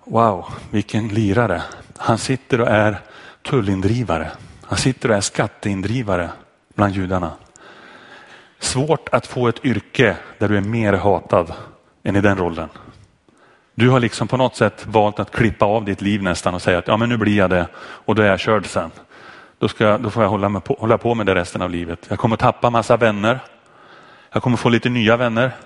Wow, 0.05 0.45
vilken 0.71 1.09
lirare. 1.09 1.63
Han 1.99 2.19
sitter 2.19 2.61
och 2.61 2.69
är 2.69 3.01
tullindrivare. 3.43 4.31
Han 4.63 4.79
sitter 4.79 5.09
och 5.09 5.17
är 5.17 5.21
skatteindrivare 5.21 6.31
bland 6.75 6.95
judarna. 6.95 7.33
Svårt 8.59 9.09
att 9.13 9.27
få 9.27 9.49
ett 9.49 9.65
yrke 9.65 10.17
där 10.39 10.49
du 10.49 10.57
är 10.57 10.61
mer 10.61 10.93
hatad 10.93 11.53
än 12.03 12.17
i 12.17 12.21
den 12.21 12.39
rollen. 12.39 12.69
Du 13.75 13.89
har 13.89 14.01
liksom 14.01 14.29
på 14.29 14.37
något 14.37 14.57
sätt 14.57 14.87
valt 14.87 15.21
att 15.21 15.31
klippa 15.31 15.65
av 15.65 15.85
ditt 15.85 16.03
liv 16.03 16.23
nästan 16.23 16.55
och 16.55 16.63
säga 16.63 16.79
att 16.79 16.89
ja, 16.89 16.97
men 16.97 17.09
nu 17.09 17.17
blir 17.17 17.37
jag 17.37 17.51
det 17.51 17.67
och 17.79 18.15
då 18.15 18.23
är 18.23 18.27
jag 18.27 18.41
körd 18.41 18.67
sen. 18.67 18.91
Då, 19.59 19.69
ska, 19.69 19.99
då 19.99 20.11
får 20.11 20.23
jag 20.23 20.31
hålla, 20.31 20.61
på, 20.61 20.77
hålla 20.81 20.99
på 20.99 21.15
med 21.15 21.27
det 21.27 21.35
resten 21.35 21.63
av 21.63 21.71
livet. 21.71 22.07
Jag 22.09 22.19
kommer 22.19 22.37
tappa 22.37 22.71
massa 22.71 22.97
vänner. 22.97 23.41
Jag 24.33 24.43
kommer 24.43 24.57
få 24.57 24.69
lite 24.69 24.89
nya 24.89 25.17
vänner. 25.17 25.57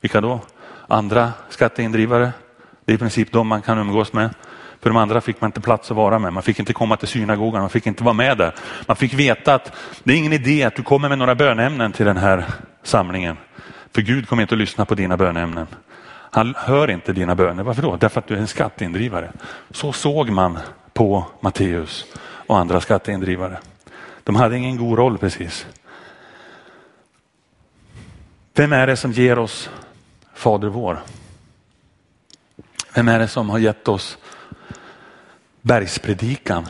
Vilka 0.00 0.20
då? 0.20 0.40
Andra 0.88 1.32
skatteindrivare. 1.48 2.32
Det 2.84 2.92
är 2.92 2.94
i 2.94 2.98
princip 2.98 3.32
de 3.32 3.48
man 3.48 3.62
kan 3.62 3.78
umgås 3.78 4.12
med. 4.12 4.34
För 4.80 4.90
de 4.90 4.96
andra 4.96 5.20
fick 5.20 5.40
man 5.40 5.48
inte 5.48 5.60
plats 5.60 5.90
att 5.90 5.96
vara 5.96 6.18
med. 6.18 6.32
Man 6.32 6.42
fick 6.42 6.58
inte 6.58 6.72
komma 6.72 6.96
till 6.96 7.08
synagogan, 7.08 7.60
man 7.60 7.70
fick 7.70 7.86
inte 7.86 8.04
vara 8.04 8.14
med 8.14 8.38
där. 8.38 8.54
Man 8.86 8.96
fick 8.96 9.14
veta 9.14 9.54
att 9.54 9.72
det 10.04 10.12
är 10.12 10.16
ingen 10.16 10.32
idé 10.32 10.64
att 10.64 10.76
du 10.76 10.82
kommer 10.82 11.08
med 11.08 11.18
några 11.18 11.34
bönämnen 11.34 11.92
till 11.92 12.06
den 12.06 12.16
här 12.16 12.44
samlingen. 12.82 13.36
För 13.92 14.02
Gud 14.02 14.28
kommer 14.28 14.42
inte 14.42 14.54
att 14.54 14.58
lyssna 14.58 14.84
på 14.84 14.94
dina 14.94 15.16
bönämnen. 15.16 15.66
Han 16.30 16.54
hör 16.58 16.90
inte 16.90 17.12
dina 17.12 17.34
böner. 17.34 17.62
Varför 17.62 17.82
då? 17.82 17.96
Därför 17.96 18.20
att 18.20 18.26
du 18.26 18.34
är 18.34 18.38
en 18.38 18.46
skatteindrivare. 18.46 19.32
Så 19.70 19.92
såg 19.92 20.30
man 20.30 20.58
på 20.92 21.24
Matteus 21.40 22.04
och 22.46 22.58
andra 22.58 22.80
skatteindrivare. 22.80 23.58
De 24.24 24.36
hade 24.36 24.56
ingen 24.56 24.76
god 24.76 24.98
roll 24.98 25.18
precis. 25.18 25.66
Vem 28.54 28.72
är 28.72 28.86
det 28.86 28.96
som 28.96 29.12
ger 29.12 29.38
oss 29.38 29.70
Fader 30.34 30.68
vår? 30.68 31.00
Vem 32.94 33.08
är 33.08 33.18
det 33.18 33.28
som 33.28 33.50
har 33.50 33.58
gett 33.58 33.88
oss 33.88 34.18
bergspredikan? 35.62 36.68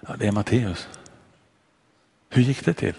Ja, 0.00 0.16
det 0.18 0.26
är 0.26 0.32
Matteus. 0.32 0.88
Hur 2.28 2.42
gick 2.42 2.64
det 2.64 2.72
till? 2.72 2.94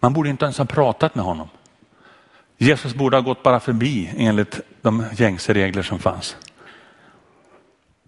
Man 0.00 0.12
borde 0.12 0.28
inte 0.28 0.44
ens 0.44 0.58
ha 0.58 0.64
pratat 0.64 1.14
med 1.14 1.24
honom. 1.24 1.48
Jesus 2.56 2.94
borde 2.94 3.16
ha 3.16 3.22
gått 3.22 3.42
bara 3.42 3.60
förbi 3.60 4.12
enligt 4.16 4.60
de 4.82 5.04
gängse 5.12 5.54
regler 5.54 5.82
som 5.82 5.98
fanns. 5.98 6.36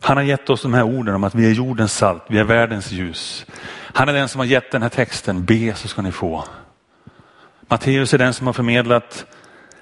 Han 0.01 0.17
har 0.17 0.25
gett 0.25 0.51
oss 0.51 0.63
de 0.63 0.75
här 0.75 0.83
orden 0.83 1.15
om 1.15 1.25
att 1.25 1.35
vi 1.35 1.47
är 1.47 1.53
jordens 1.53 1.93
salt, 1.93 2.23
vi 2.29 2.39
är 2.39 2.45
världens 2.45 2.93
ljus. 2.93 3.47
Han 3.71 4.09
är 4.09 4.13
den 4.13 4.29
som 4.29 4.39
har 4.39 4.47
gett 4.47 4.71
den 4.71 4.83
här 4.83 4.89
texten, 4.89 5.45
be 5.45 5.75
så 5.75 5.89
ska 5.89 6.03
ni 6.03 6.13
få. 6.13 6.45
Matteus 7.61 8.15
är 8.15 8.19
den 8.19 8.35
som 8.35 8.47
har 8.47 8.55
förmedlat 8.55 9.27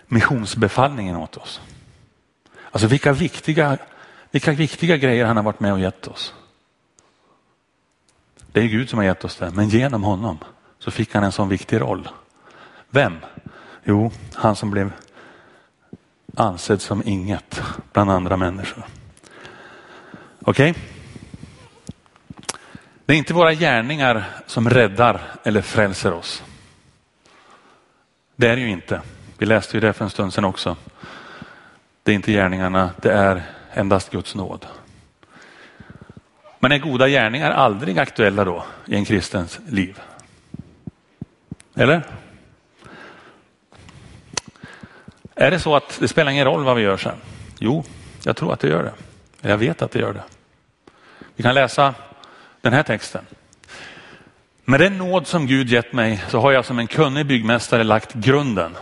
missionsbefallningen 0.07 1.17
åt 1.17 1.37
oss. 1.37 1.61
Alltså 2.73 2.87
vilka 2.87 3.13
viktiga, 3.13 3.79
vilka 4.31 4.53
viktiga 4.53 4.97
grejer 4.97 5.25
han 5.25 5.37
har 5.37 5.45
varit 5.45 5.61
med 5.61 5.73
och 5.73 5.81
gett 5.81 6.07
oss. 6.07 6.35
Det 8.53 8.61
är 8.61 8.67
Gud 8.67 8.91
som 8.91 8.99
har 8.99 9.07
gett 9.07 9.25
oss 9.25 9.37
det, 9.37 9.51
men 9.51 9.69
genom 9.69 10.03
honom 10.03 10.39
så 10.79 10.91
fick 10.91 11.15
han 11.15 11.25
en 11.25 11.33
sån 11.33 11.49
viktig 11.49 11.81
roll. 11.81 12.09
Vem? 12.91 13.17
Jo, 13.85 14.11
han 14.35 14.57
som 14.57 14.71
blev 14.71 14.93
ansedd 16.37 16.83
som 16.83 17.03
inget 17.07 17.63
bland 17.93 18.11
andra 18.11 18.37
människor. 18.37 18.85
Okej? 20.41 20.71
Okay? 20.71 20.83
Det 23.07 23.13
är 23.13 23.19
inte 23.19 23.35
våra 23.35 23.55
gärningar 23.55 24.25
som 24.47 24.71
räddar 24.71 25.21
eller 25.45 25.63
frälser 25.63 26.13
oss. 26.13 26.43
Det 28.37 28.49
är 28.49 28.57
det 28.57 28.63
ju 28.63 28.71
inte. 28.71 29.01
Vi 29.39 29.47
läste 29.47 29.77
ju 29.77 29.81
det 29.81 29.93
för 29.93 30.05
en 30.05 30.11
stund 30.11 30.35
sedan 30.35 30.45
också. 30.45 30.77
Det 32.03 32.11
är 32.13 32.15
inte 32.15 32.33
gärningarna, 32.33 32.91
det 33.03 33.13
är 33.13 33.43
endast 33.73 34.11
Guds 34.11 34.35
nåd. 34.35 34.67
Men 36.59 36.73
är 36.73 36.79
goda 36.79 37.09
gärningar 37.09 37.51
aldrig 37.51 37.99
aktuella 37.99 38.45
då 38.45 38.65
i 38.87 38.95
en 38.95 39.05
kristens 39.05 39.61
liv? 39.69 40.01
Eller? 41.75 42.03
Är 45.35 45.51
det 45.51 45.59
så 45.59 45.77
att 45.77 45.99
det 46.01 46.09
spelar 46.09 46.33
ingen 46.33 46.45
roll 46.45 46.65
vad 46.65 46.77
vi 46.77 46.83
gör 46.83 46.97
sen? 46.97 47.17
Jo, 47.59 47.85
jag 48.25 48.37
tror 48.37 48.53
att 48.53 48.61
det 48.61 48.69
gör 48.69 48.83
det. 48.83 48.93
Jag 49.49 49.59
vet 49.59 49.83
att 49.83 49.91
det 49.91 49.99
gör 49.99 50.13
det. 50.13 50.23
Vi 51.37 51.43
kan 51.43 51.55
läsa 51.55 51.95
den 52.61 52.73
här 52.73 52.83
texten. 52.83 53.27
Med 54.65 54.81
den 54.81 54.99
nåd 54.99 55.27
som 55.27 55.47
Gud 55.47 55.69
gett 55.69 55.93
mig 55.93 56.25
så 56.29 56.41
har 56.41 56.53
jag 56.53 56.65
som 56.65 56.79
en 56.79 56.87
kunnig 56.87 57.27
byggmästare 57.27 57.85
lagt 57.85 58.15
grunden. 58.15 58.77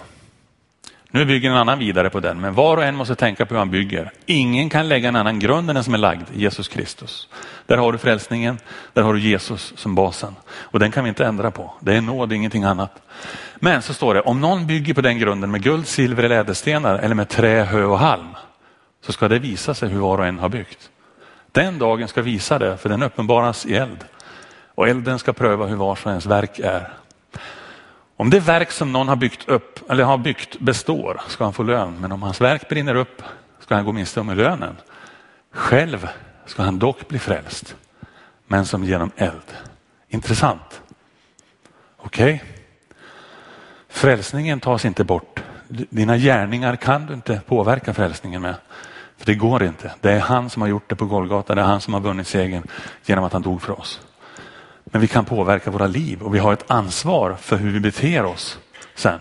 Nu 1.10 1.24
bygger 1.24 1.50
en 1.50 1.56
annan 1.56 1.78
vidare 1.78 2.10
på 2.10 2.20
den, 2.20 2.40
men 2.40 2.54
var 2.54 2.76
och 2.76 2.84
en 2.84 2.96
måste 2.96 3.14
tänka 3.14 3.46
på 3.46 3.54
hur 3.54 3.58
han 3.58 3.70
bygger. 3.70 4.12
Ingen 4.26 4.68
kan 4.68 4.88
lägga 4.88 5.08
en 5.08 5.16
annan 5.16 5.38
grund 5.38 5.70
än 5.70 5.74
den 5.74 5.84
som 5.84 5.94
är 5.94 5.98
lagd, 5.98 6.24
Jesus 6.34 6.68
Kristus. 6.68 7.28
Där 7.66 7.76
har 7.76 7.92
du 7.92 7.98
frälsningen, 7.98 8.58
där 8.92 9.02
har 9.02 9.14
du 9.14 9.20
Jesus 9.20 9.72
som 9.76 9.94
basen. 9.94 10.36
Och 10.50 10.78
den 10.78 10.90
kan 10.90 11.04
vi 11.04 11.08
inte 11.08 11.26
ändra 11.26 11.50
på. 11.50 11.74
Det 11.80 11.96
är 11.96 12.00
nåd, 12.00 12.32
ingenting 12.32 12.64
annat. 12.64 13.02
Men 13.56 13.82
så 13.82 13.94
står 13.94 14.14
det, 14.14 14.20
om 14.20 14.40
någon 14.40 14.66
bygger 14.66 14.94
på 14.94 15.00
den 15.00 15.18
grunden 15.18 15.50
med 15.50 15.62
guld, 15.62 15.86
silver 15.86 16.22
eller 16.22 16.36
ädelstenar 16.40 16.98
eller 16.98 17.14
med 17.14 17.28
trä, 17.28 17.64
hö 17.64 17.84
och 17.84 17.98
halm, 17.98 18.28
så 19.06 19.12
ska 19.12 19.28
det 19.28 19.38
visa 19.38 19.74
sig 19.74 19.88
hur 19.88 20.00
var 20.00 20.18
och 20.18 20.26
en 20.26 20.38
har 20.38 20.48
byggt. 20.48 20.90
Den 21.52 21.78
dagen 21.78 22.08
ska 22.08 22.22
visa 22.22 22.58
det, 22.58 22.76
för 22.76 22.88
den 22.88 23.02
uppenbaras 23.02 23.66
i 23.66 23.76
eld. 23.76 24.04
Och 24.74 24.88
elden 24.88 25.18
ska 25.18 25.32
pröva 25.32 25.66
hur 25.66 25.76
vars 25.76 26.04
och 26.04 26.10
ens 26.10 26.26
verk 26.26 26.58
är. 26.58 26.92
Om 28.20 28.30
det 28.30 28.40
verk 28.40 28.70
som 28.70 28.92
någon 28.92 29.08
har 29.08 29.16
byggt 29.16 29.48
upp 29.48 29.90
eller 29.90 30.04
har 30.04 30.18
byggt 30.18 30.58
består 30.58 31.20
ska 31.28 31.44
han 31.44 31.52
få 31.52 31.62
lön. 31.62 32.00
Men 32.00 32.12
om 32.12 32.22
hans 32.22 32.40
verk 32.40 32.68
brinner 32.68 32.94
upp 32.94 33.22
ska 33.60 33.74
han 33.74 33.84
gå 33.84 33.92
miste 33.92 34.20
om 34.20 34.30
lönen. 34.30 34.76
Själv 35.52 36.08
ska 36.46 36.62
han 36.62 36.78
dock 36.78 37.08
bli 37.08 37.18
frälst, 37.18 37.76
men 38.46 38.66
som 38.66 38.84
genom 38.84 39.10
eld. 39.16 39.56
Intressant. 40.08 40.82
Okej? 41.96 42.34
Okay. 42.34 42.48
Frälsningen 43.88 44.60
tas 44.60 44.84
inte 44.84 45.04
bort. 45.04 45.42
Dina 45.68 46.16
gärningar 46.16 46.76
kan 46.76 47.06
du 47.06 47.14
inte 47.14 47.40
påverka 47.46 47.94
frälsningen 47.94 48.42
med. 48.42 48.54
För 49.16 49.26
det 49.26 49.34
går 49.34 49.62
inte. 49.62 49.92
Det 50.00 50.12
är 50.12 50.20
han 50.20 50.50
som 50.50 50.62
har 50.62 50.68
gjort 50.68 50.88
det 50.88 50.96
på 50.96 51.06
Golgata. 51.06 51.54
Det 51.54 51.60
är 51.60 51.66
han 51.66 51.80
som 51.80 51.94
har 51.94 52.00
vunnit 52.00 52.26
segern 52.26 52.62
genom 53.04 53.24
att 53.24 53.32
han 53.32 53.42
dog 53.42 53.62
för 53.62 53.80
oss. 53.80 54.00
Men 54.90 55.00
vi 55.00 55.08
kan 55.08 55.24
påverka 55.24 55.70
våra 55.70 55.86
liv 55.86 56.22
och 56.22 56.34
vi 56.34 56.38
har 56.38 56.52
ett 56.52 56.70
ansvar 56.70 57.34
för 57.40 57.56
hur 57.56 57.70
vi 57.72 57.80
beter 57.80 58.24
oss 58.24 58.58
sen. 58.94 59.20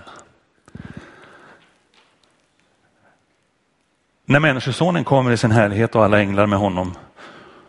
När 4.25 4.39
Människosonen 4.39 5.03
kommer 5.03 5.31
i 5.31 5.37
sin 5.37 5.51
härlighet 5.51 5.95
och 5.95 6.05
alla 6.05 6.19
änglar 6.19 6.45
med 6.45 6.59
honom, 6.59 6.95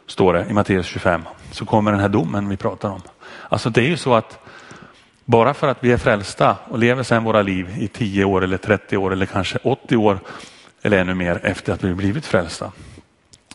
står 0.06 0.32
det 0.32 0.46
i 0.50 0.52
Matteus 0.52 0.86
25, 0.86 1.22
så 1.50 1.66
kommer 1.66 1.90
den 1.90 2.00
här 2.00 2.08
domen 2.08 2.48
vi 2.48 2.56
pratar 2.56 2.90
om. 2.90 3.02
Alltså 3.48 3.70
det 3.70 3.80
är 3.80 3.88
ju 3.88 3.96
så 3.96 4.14
att 4.14 4.38
bara 5.24 5.54
för 5.54 5.68
att 5.68 5.84
vi 5.84 5.92
är 5.92 5.96
frälsta 5.96 6.56
och 6.64 6.78
lever 6.78 7.02
sedan 7.02 7.24
våra 7.24 7.42
liv 7.42 7.76
i 7.78 7.88
10 7.88 8.24
år 8.24 8.44
eller 8.44 8.56
30 8.56 8.96
år 8.96 9.12
eller 9.12 9.26
kanske 9.26 9.58
80 9.62 9.96
år 9.96 10.18
eller 10.82 10.98
ännu 10.98 11.14
mer 11.14 11.40
efter 11.42 11.72
att 11.72 11.84
vi 11.84 11.94
blivit 11.94 12.26
frälsta. 12.26 12.72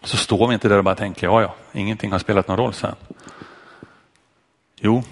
Så 0.04 0.18
står 0.18 0.48
vi 0.48 0.54
inte 0.54 0.70
där 0.70 0.78
och 0.78 0.84
bara 0.84 0.96
tänker, 0.96 1.28
ja 1.28 1.42
ja, 1.42 1.56
ingenting 1.74 2.12
har 2.12 2.20
spelat 2.20 2.48
någon 2.48 2.58
roll 2.58 2.74
sen. 2.74 2.96
Jo, 4.86 5.04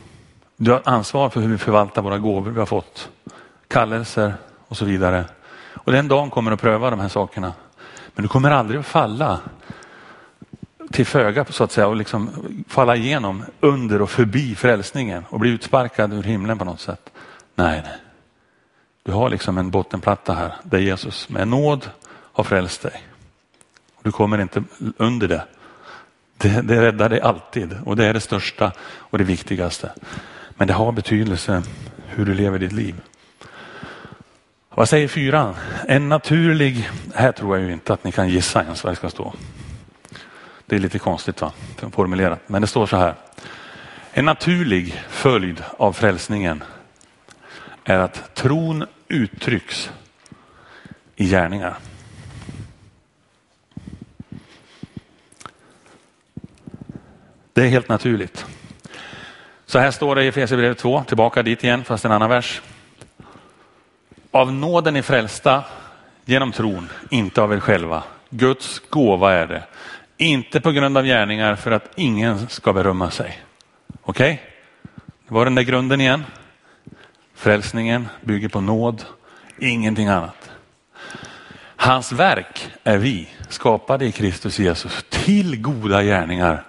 du 0.58 0.72
har 0.72 0.82
ansvar 0.86 1.30
för 1.30 1.42
hur 1.42 1.48
vi 1.48 1.58
förvaltar 1.58 2.02
våra 2.02 2.18
gåvor 2.18 2.52
vi 2.52 2.60
har 2.60 2.66
fått, 2.66 3.10
kallelser 3.68 4.34
och 4.68 4.78
så 4.78 4.86
vidare. 4.86 5.26
Och 5.74 5.92
den 5.92 6.08
dagen 6.08 6.30
kommer 6.30 6.52
du 6.52 6.56
att 6.56 6.62
pröva 6.62 6.90
de 6.90 7.00
här 7.00 7.08
sakerna. 7.08 7.54
Men 8.16 8.24
du 8.24 8.30
kommer 8.30 8.52
aldrig 8.52 8.80
att 8.80 8.86
falla 8.86 9.40
till 10.92 11.06
föga 11.06 11.46
så 11.46 11.64
att 11.64 11.72
säga 11.72 11.88
och 11.88 11.96
liksom 11.96 12.30
falla 12.68 12.96
igenom 12.96 13.44
under 13.60 14.02
och 14.02 14.10
förbi 14.10 14.56
frälsningen 14.56 15.26
och 15.30 15.40
bli 15.40 15.50
utsparkad 15.50 16.14
ur 16.14 16.24
himlen 16.24 16.58
på 16.58 16.66
något 16.66 16.80
sätt. 16.80 17.10
Nej, 17.56 17.82
nej. 17.86 17.98
Du 19.04 19.12
har 19.12 19.30
liksom 19.30 19.58
en 19.58 19.72
bottenplatta 19.72 20.34
här 20.34 20.56
där 20.64 20.80
Jesus 20.80 21.30
med 21.30 21.48
nåd 21.48 21.90
har 22.34 22.44
frälst 22.44 22.82
dig. 22.82 23.04
Du 24.02 24.12
kommer 24.12 24.42
inte 24.42 24.64
under 24.98 25.28
det. 25.28 25.44
Det, 26.44 26.62
det 26.62 26.82
räddar 26.82 27.10
dig 27.10 27.22
alltid 27.22 27.78
och 27.86 27.96
det 27.96 28.06
är 28.06 28.14
det 28.14 28.20
största 28.20 28.72
och 28.82 29.18
det 29.18 29.24
viktigaste. 29.24 29.92
Men 30.50 30.68
det 30.68 30.74
har 30.74 30.92
betydelse 30.92 31.64
hur 32.08 32.26
du 32.26 32.34
lever 32.34 32.60
ditt 32.60 32.72
liv. 32.72 33.02
Vad 34.70 34.90
säger 34.90 35.08
fyran? 35.08 35.56
En 35.88 36.10
naturlig, 36.10 36.90
här 37.16 37.32
tror 37.32 37.58
jag 37.58 37.68
ju 37.68 37.74
inte 37.74 37.94
att 37.94 38.04
ni 38.04 38.12
kan 38.12 38.30
gissa 38.30 38.64
ens 38.64 38.84
vad 38.84 38.92
det 38.92 38.96
ska 38.96 39.10
stå. 39.10 39.34
Det 40.66 40.76
är 40.76 40.80
lite 40.80 41.00
konstigt 41.00 41.42
va? 41.42 41.52
formulerat, 41.92 42.40
men 42.48 42.62
det 42.62 42.68
står 42.68 42.86
så 42.86 42.98
här. 42.98 43.16
En 44.12 44.26
naturlig 44.26 45.04
följd 45.10 45.64
av 45.78 45.94
frälsningen 45.94 46.64
är 47.84 47.98
att 47.98 48.36
tron 48.36 48.86
uttrycks 49.08 49.92
i 51.16 51.26
gärningar. 51.26 51.78
Det 57.54 57.62
är 57.62 57.68
helt 57.68 57.90
naturligt. 57.90 58.46
Så 59.66 59.80
här 59.80 59.92
står 59.92 60.16
det 60.16 60.24
i 60.24 60.28
Efesierbrevet 60.28 60.78
2, 60.78 61.04
tillbaka 61.04 61.44
dit 61.44 61.64
igen 61.64 61.84
fast 61.84 62.06
en 62.06 62.12
annan 62.12 62.30
vers. 62.30 62.62
Av 64.32 64.54
nåden 64.54 64.96
är 64.96 65.02
frälsta 65.02 65.64
genom 66.26 66.52
tron, 66.52 66.90
inte 67.10 67.42
av 67.42 67.54
er 67.54 67.60
själva. 67.60 68.04
Guds 68.30 68.82
gåva 68.90 69.34
är 69.34 69.48
det. 69.48 69.64
Inte 70.18 70.62
på 70.62 70.72
grund 70.72 70.98
av 70.98 71.06
gärningar 71.06 71.56
för 71.56 71.72
att 71.72 71.92
ingen 71.96 72.48
ska 72.48 72.74
berömma 72.74 73.12
sig. 73.12 73.40
Okej? 74.02 74.34
Okay? 74.34 74.38
Det 75.28 75.34
var 75.34 75.46
den 75.46 75.56
där 75.56 75.64
grunden 75.64 76.02
igen. 76.02 76.24
Frälsningen 77.36 78.08
bygger 78.22 78.50
på 78.50 78.62
nåd, 78.62 79.04
ingenting 79.60 80.08
annat. 80.08 80.52
Hans 81.76 82.12
verk 82.12 82.68
är 82.84 82.98
vi, 82.98 83.30
skapade 83.50 84.06
i 84.06 84.12
Kristus 84.12 84.60
Jesus, 84.60 85.06
till 85.10 85.62
goda 85.62 86.04
gärningar 86.04 86.64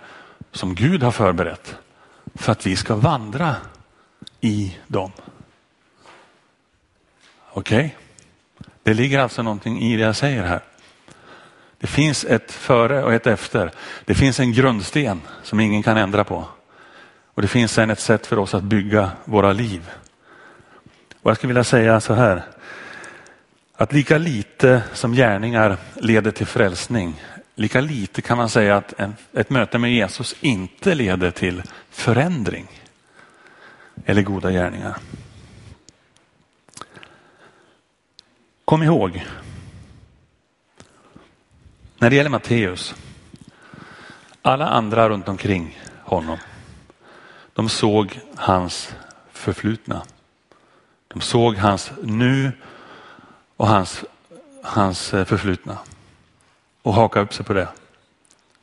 som 0.54 0.74
Gud 0.74 1.02
har 1.02 1.10
förberett 1.10 1.76
för 2.34 2.52
att 2.52 2.66
vi 2.66 2.76
ska 2.76 2.94
vandra 2.94 3.56
i 4.40 4.78
dem. 4.86 5.12
Okej? 7.52 7.78
Okay? 7.78 7.90
Det 8.82 8.94
ligger 8.94 9.18
alltså 9.18 9.42
någonting 9.42 9.80
i 9.80 9.96
det 9.96 10.02
jag 10.02 10.16
säger 10.16 10.42
här. 10.42 10.60
Det 11.78 11.86
finns 11.86 12.24
ett 12.24 12.52
före 12.52 13.04
och 13.04 13.12
ett 13.12 13.26
efter. 13.26 13.70
Det 14.04 14.14
finns 14.14 14.40
en 14.40 14.52
grundsten 14.52 15.20
som 15.42 15.60
ingen 15.60 15.82
kan 15.82 15.96
ändra 15.96 16.24
på. 16.24 16.44
Och 17.34 17.42
det 17.42 17.48
finns 17.48 17.72
sen 17.72 17.90
ett 17.90 18.00
sätt 18.00 18.26
för 18.26 18.38
oss 18.38 18.54
att 18.54 18.62
bygga 18.62 19.10
våra 19.24 19.52
liv. 19.52 19.90
Och 21.22 21.30
jag 21.30 21.36
skulle 21.36 21.48
vilja 21.48 21.64
säga 21.64 22.00
så 22.00 22.14
här. 22.14 22.42
Att 23.76 23.92
lika 23.92 24.18
lite 24.18 24.82
som 24.92 25.12
gärningar 25.12 25.76
leder 25.94 26.30
till 26.30 26.46
frälsning, 26.46 27.22
lika 27.54 27.80
lite 27.80 28.22
kan 28.22 28.38
man 28.38 28.48
säga 28.48 28.76
att 28.76 29.00
en, 29.00 29.16
ett 29.32 29.50
möte 29.50 29.78
med 29.78 29.92
Jesus 29.92 30.34
inte 30.40 30.94
leder 30.94 31.30
till 31.30 31.62
förändring 31.90 32.66
eller 34.04 34.22
goda 34.22 34.50
gärningar. 34.50 34.96
Kom 38.64 38.82
ihåg, 38.82 39.24
när 41.98 42.10
det 42.10 42.16
gäller 42.16 42.30
Matteus, 42.30 42.94
alla 44.42 44.68
andra 44.68 45.08
runt 45.08 45.28
omkring 45.28 45.78
honom, 46.02 46.38
de 47.52 47.68
såg 47.68 48.20
hans 48.34 48.94
förflutna. 49.32 50.02
De 51.08 51.20
såg 51.20 51.56
hans 51.56 51.92
nu 52.02 52.52
och 53.56 53.68
hans, 53.68 54.04
hans 54.62 55.14
eh, 55.14 55.24
förflutna 55.24 55.78
och 56.84 56.94
hakade 56.94 57.24
upp 57.24 57.34
sig 57.34 57.44
på 57.44 57.52
det. 57.52 57.68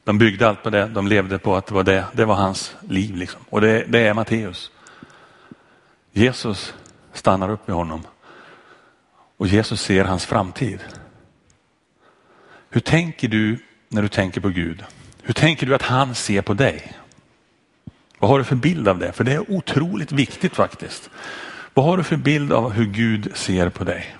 De 0.03 0.17
byggde 0.17 0.47
allt 0.47 0.63
på 0.63 0.69
det, 0.69 0.87
de 0.87 1.07
levde 1.07 1.39
på 1.39 1.55
att 1.55 1.67
det 1.67 1.73
var 1.73 1.83
det, 1.83 2.05
det 2.13 2.25
var 2.25 2.35
hans 2.35 2.75
liv. 2.89 3.15
Liksom. 3.15 3.41
Och 3.49 3.61
det, 3.61 3.85
det 3.87 3.99
är 3.99 4.13
Matteus. 4.13 4.71
Jesus 6.11 6.73
stannar 7.13 7.49
upp 7.49 7.69
i 7.69 7.71
honom 7.71 8.01
och 9.37 9.47
Jesus 9.47 9.81
ser 9.81 10.05
hans 10.05 10.25
framtid. 10.25 10.79
Hur 12.69 12.81
tänker 12.81 13.27
du 13.27 13.57
när 13.87 14.01
du 14.01 14.07
tänker 14.07 14.41
på 14.41 14.49
Gud? 14.49 14.83
Hur 15.21 15.33
tänker 15.33 15.65
du 15.65 15.75
att 15.75 15.81
han 15.81 16.15
ser 16.15 16.41
på 16.41 16.53
dig? 16.53 16.93
Vad 18.19 18.29
har 18.29 18.37
du 18.37 18.43
för 18.43 18.55
bild 18.55 18.87
av 18.87 18.99
det? 18.99 19.11
För 19.11 19.23
det 19.23 19.33
är 19.33 19.51
otroligt 19.51 20.11
viktigt 20.11 20.55
faktiskt. 20.55 21.09
Vad 21.73 21.85
har 21.85 21.97
du 21.97 22.03
för 22.03 22.17
bild 22.17 22.53
av 22.53 22.71
hur 22.71 22.85
Gud 22.85 23.31
ser 23.33 23.69
på 23.69 23.83
dig? 23.83 24.15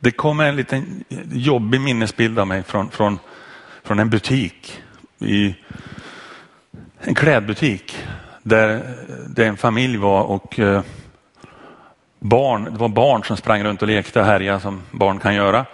Det 0.00 0.10
kommer 0.10 0.44
en 0.44 0.56
liten 0.56 1.04
jobbig 1.32 1.80
minnesbild 1.80 2.38
av 2.38 2.46
mig 2.46 2.62
från, 2.62 2.90
från, 2.90 3.18
från 3.84 3.98
en 3.98 4.10
butik, 4.10 4.82
i 5.18 5.54
en 7.00 7.14
klädbutik 7.14 8.04
där, 8.42 8.82
det 9.28 9.46
en 9.46 9.56
familj 9.56 9.96
var 9.96 10.22
och 10.22 10.58
eh, 10.58 10.82
barn, 12.18 12.64
det 12.64 12.78
var 12.78 12.88
barn 12.88 13.24
som 13.24 13.36
sprang 13.36 13.64
runt 13.64 13.82
och 13.82 13.88
lekte 13.88 14.20
och 14.20 14.26
härjade 14.26 14.60
som 14.60 14.82
barn 14.90 15.18
kan 15.18 15.34
göra 15.34 15.66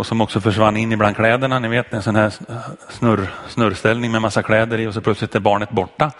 och 0.00 0.06
som 0.06 0.20
också 0.20 0.40
försvann 0.40 0.76
in 0.76 0.92
ibland 0.92 1.16
kläderna. 1.16 1.58
Ni 1.58 1.68
vet 1.68 1.92
en 1.92 2.02
sån 2.02 2.16
här 2.16 2.32
snurr, 2.88 3.30
snurrställning 3.48 4.12
med 4.12 4.22
massa 4.22 4.42
kläder 4.42 4.80
i 4.80 4.86
och 4.86 4.94
så 4.94 5.00
plötsligt 5.00 5.34
är 5.34 5.40
barnet 5.40 5.70
borta. 5.70 6.12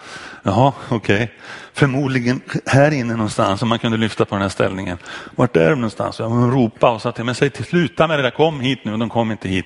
Jaha, 0.43 0.73
okej. 0.89 1.15
Okay. 1.15 1.27
Förmodligen 1.73 2.41
här 2.65 2.91
inne 2.91 3.13
någonstans 3.13 3.61
om 3.61 3.69
man 3.69 3.79
kunde 3.79 3.97
lyfta 3.97 4.25
på 4.25 4.35
den 4.35 4.41
här 4.41 4.49
ställningen. 4.49 4.97
Vart 5.35 5.55
är 5.55 5.69
de 5.69 5.75
någonstans? 5.75 6.19
Och 6.19 6.31
hon 6.31 6.51
ropade 6.51 6.93
och 6.93 7.01
sa 7.01 7.11
till 7.11 7.23
mig, 7.23 7.35
säg 7.35 7.49
till 7.49 7.65
sluta 7.65 8.07
med 8.07 8.19
det 8.19 8.23
där, 8.23 8.31
kom 8.31 8.59
hit 8.59 8.79
nu. 8.85 8.93
Och 8.93 8.99
de 8.99 9.09
kom 9.09 9.31
inte 9.31 9.49
hit. 9.49 9.65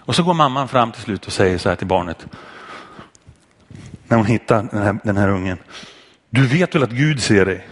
Och 0.00 0.16
så 0.16 0.22
går 0.22 0.34
mamman 0.34 0.68
fram 0.68 0.92
till 0.92 1.02
slut 1.02 1.26
och 1.26 1.32
säger 1.32 1.58
så 1.58 1.68
här 1.68 1.76
till 1.76 1.86
barnet. 1.86 2.26
När 4.08 4.16
hon 4.16 4.26
hittar 4.26 4.62
den 4.72 4.82
här, 4.82 4.98
den 5.04 5.16
här 5.16 5.28
ungen. 5.28 5.58
Du 6.30 6.46
vet 6.46 6.74
väl 6.74 6.82
att 6.82 6.90
Gud 6.90 7.22
ser 7.22 7.46
dig? 7.46 7.68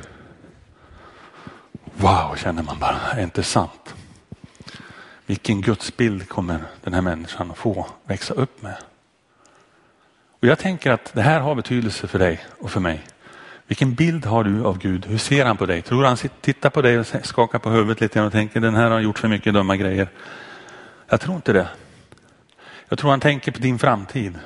Wow, 1.96 2.36
känner 2.36 2.62
man 2.62 2.78
bara, 2.78 2.96
är 3.12 3.22
inte 3.22 3.42
sant? 3.42 3.94
Vilken 5.28 5.60
gudsbild 5.60 6.28
kommer 6.28 6.60
den 6.84 6.94
här 6.94 7.00
människan 7.00 7.50
att 7.50 7.58
få 7.58 7.86
växa 8.04 8.34
upp 8.34 8.62
med? 8.62 8.76
Och 10.40 10.48
Jag 10.48 10.58
tänker 10.58 10.90
att 10.90 11.12
det 11.14 11.22
här 11.22 11.40
har 11.40 11.54
betydelse 11.54 12.06
för 12.06 12.18
dig 12.18 12.40
och 12.58 12.70
för 12.70 12.80
mig. 12.80 13.00
Vilken 13.66 13.94
bild 13.94 14.26
har 14.26 14.44
du 14.44 14.64
av 14.64 14.78
Gud? 14.78 15.06
Hur 15.06 15.18
ser 15.18 15.44
han 15.44 15.56
på 15.56 15.66
dig? 15.66 15.82
Tror 15.82 16.04
han 16.04 16.16
tittar 16.16 16.70
på 16.70 16.82
dig 16.82 16.98
och 16.98 17.06
skakar 17.06 17.58
på 17.58 17.70
huvudet 17.70 18.00
lite 18.00 18.22
och 18.22 18.32
tänker 18.32 18.60
den 18.60 18.74
här 18.74 18.90
har 18.90 19.00
gjort 19.00 19.18
för 19.18 19.28
mycket 19.28 19.54
dumma 19.54 19.76
grejer? 19.76 20.08
Jag 21.08 21.20
tror 21.20 21.36
inte 21.36 21.52
det. 21.52 21.68
Jag 22.88 22.98
tror 22.98 23.10
han 23.10 23.20
tänker 23.20 23.52
på 23.52 23.58
din 23.58 23.78
framtid 23.78 24.38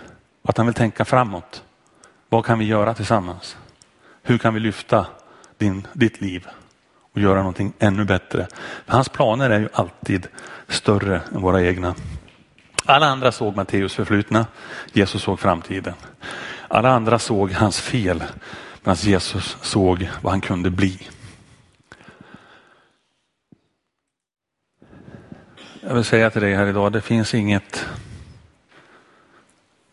och 0.42 0.50
att 0.50 0.56
han 0.56 0.66
vill 0.66 0.74
tänka 0.74 1.04
framåt. 1.04 1.64
Vad 2.28 2.44
kan 2.44 2.58
vi 2.58 2.64
göra 2.64 2.94
tillsammans? 2.94 3.56
Hur 4.22 4.38
kan 4.38 4.54
vi 4.54 4.60
lyfta 4.60 5.06
din, 5.58 5.86
ditt 5.92 6.20
liv? 6.20 6.48
Och 7.12 7.20
göra 7.20 7.38
någonting 7.38 7.72
ännu 7.78 8.04
bättre. 8.04 8.46
Hans 8.86 9.08
planer 9.08 9.50
är 9.50 9.60
ju 9.60 9.68
alltid 9.72 10.26
större 10.68 11.20
än 11.34 11.42
våra 11.42 11.62
egna. 11.62 11.94
Alla 12.84 13.06
andra 13.06 13.32
såg 13.32 13.56
Matteus 13.56 13.94
förflutna, 13.94 14.46
Jesus 14.92 15.22
såg 15.22 15.40
framtiden. 15.40 15.94
Alla 16.68 16.90
andra 16.90 17.18
såg 17.18 17.52
hans 17.52 17.80
fel, 17.80 18.24
medan 18.82 18.96
Jesus 18.96 19.56
såg 19.62 20.10
vad 20.22 20.32
han 20.32 20.40
kunde 20.40 20.70
bli. 20.70 21.08
Jag 25.80 25.94
vill 25.94 26.04
säga 26.04 26.30
till 26.30 26.42
dig 26.42 26.54
här 26.54 26.66
idag, 26.66 26.92
det 26.92 27.00
finns 27.00 27.34
inget 27.34 27.86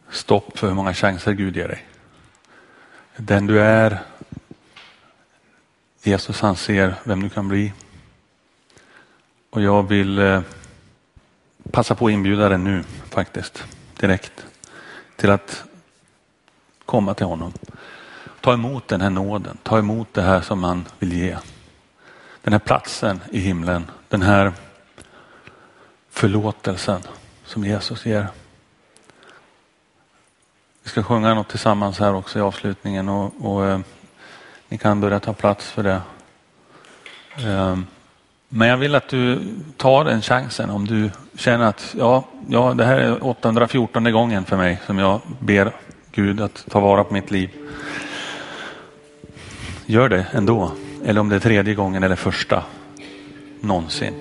stopp 0.10 0.58
för 0.58 0.68
hur 0.68 0.76
många 0.76 0.94
chanser 0.94 1.32
Gud 1.34 1.58
ger 1.58 1.68
dig. 1.68 1.86
Den 3.18 3.48
du 3.48 3.62
är 3.62 4.00
Jesus 6.04 6.42
han 6.42 6.56
ser 6.56 6.96
vem 7.04 7.24
du 7.24 7.30
kan 7.30 7.48
bli. 7.48 7.74
Och 9.50 9.62
jag 9.62 9.88
vill 9.88 10.20
eh, 10.20 10.42
passa 11.72 11.96
på 11.96 12.06
att 12.06 12.12
inbjuda 12.12 12.50
dig 12.50 12.58
nu 12.58 12.84
faktiskt, 13.10 13.64
direkt, 14.00 14.46
till 15.16 15.30
att 15.30 15.64
komma 16.86 17.14
till 17.14 17.26
honom. 17.26 17.54
Ta 18.42 18.54
emot 18.54 18.88
den 18.88 19.02
här 19.02 19.10
nåden, 19.10 19.58
ta 19.64 19.80
emot 19.80 20.14
det 20.14 20.22
här 20.22 20.42
som 20.42 20.64
han 20.64 20.86
vill 21.00 21.14
ge. 21.14 21.38
Den 22.42 22.54
här 22.54 22.60
platsen 22.60 23.22
i 23.32 23.40
himlen, 23.40 23.92
den 24.08 24.22
här 24.22 24.54
förlåtelsen 26.10 27.02
som 27.46 27.66
Jesus 27.66 28.06
ger. 28.06 28.28
Vi 30.84 30.90
ska 30.90 31.04
sjunga 31.04 31.34
något 31.34 31.50
tillsammans 31.50 32.00
här 32.00 32.14
också 32.14 32.40
i 32.40 32.42
avslutningen 32.42 33.10
och, 33.10 33.34
och 33.40 33.66
eh, 33.66 33.80
ni 34.70 34.78
kan 34.78 35.02
börja 35.02 35.20
ta 35.20 35.34
plats 35.34 35.72
för 35.72 35.84
det. 35.84 36.02
Ehm, 37.46 37.86
men 38.50 38.68
jag 38.68 38.78
vill 38.78 38.96
att 38.96 39.10
du 39.10 39.40
tar 39.78 40.06
den 40.06 40.22
chansen 40.22 40.70
om 40.70 40.88
du 40.88 41.10
känner 41.38 41.66
att 41.66 41.96
ja, 41.98 42.26
ja, 42.48 42.74
det 42.74 42.86
här 42.86 42.98
är 42.98 43.28
814 43.28 44.12
gången 44.12 44.46
för 44.46 44.58
mig 44.58 44.80
som 44.86 45.00
jag 45.00 45.22
ber 45.40 45.72
Gud 46.12 46.42
att 46.42 46.66
ta 46.70 46.80
vara 46.80 47.04
på 47.04 47.14
mitt 47.14 47.32
liv. 47.32 47.50
Gör 49.86 50.10
det 50.10 50.26
ändå. 50.32 50.72
Eller 51.06 51.22
om 51.22 51.30
det 51.30 51.36
är 51.36 51.40
tredje 51.40 51.76
gången 51.76 52.04
eller 52.04 52.16
första 52.16 52.64
någonsin. 53.62 54.14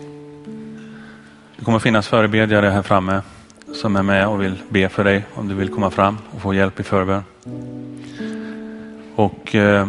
Det 1.57 1.65
kommer 1.65 1.79
finnas 1.79 2.09
förebedjare 2.09 2.67
här 2.67 2.83
framme 2.83 3.23
som 3.75 3.97
är 3.97 4.03
med 4.03 4.29
och 4.29 4.43
vill 4.43 4.63
be 4.69 4.89
för 4.89 5.05
dig 5.05 5.25
om 5.35 5.49
du 5.49 5.55
vill 5.55 5.69
komma 5.69 5.91
fram 5.91 6.19
och 6.31 6.41
få 6.41 6.55
hjälp 6.55 6.81
i 6.81 6.83
förbön. 6.83 7.23
Och 9.17 9.55
eh, 9.55 9.89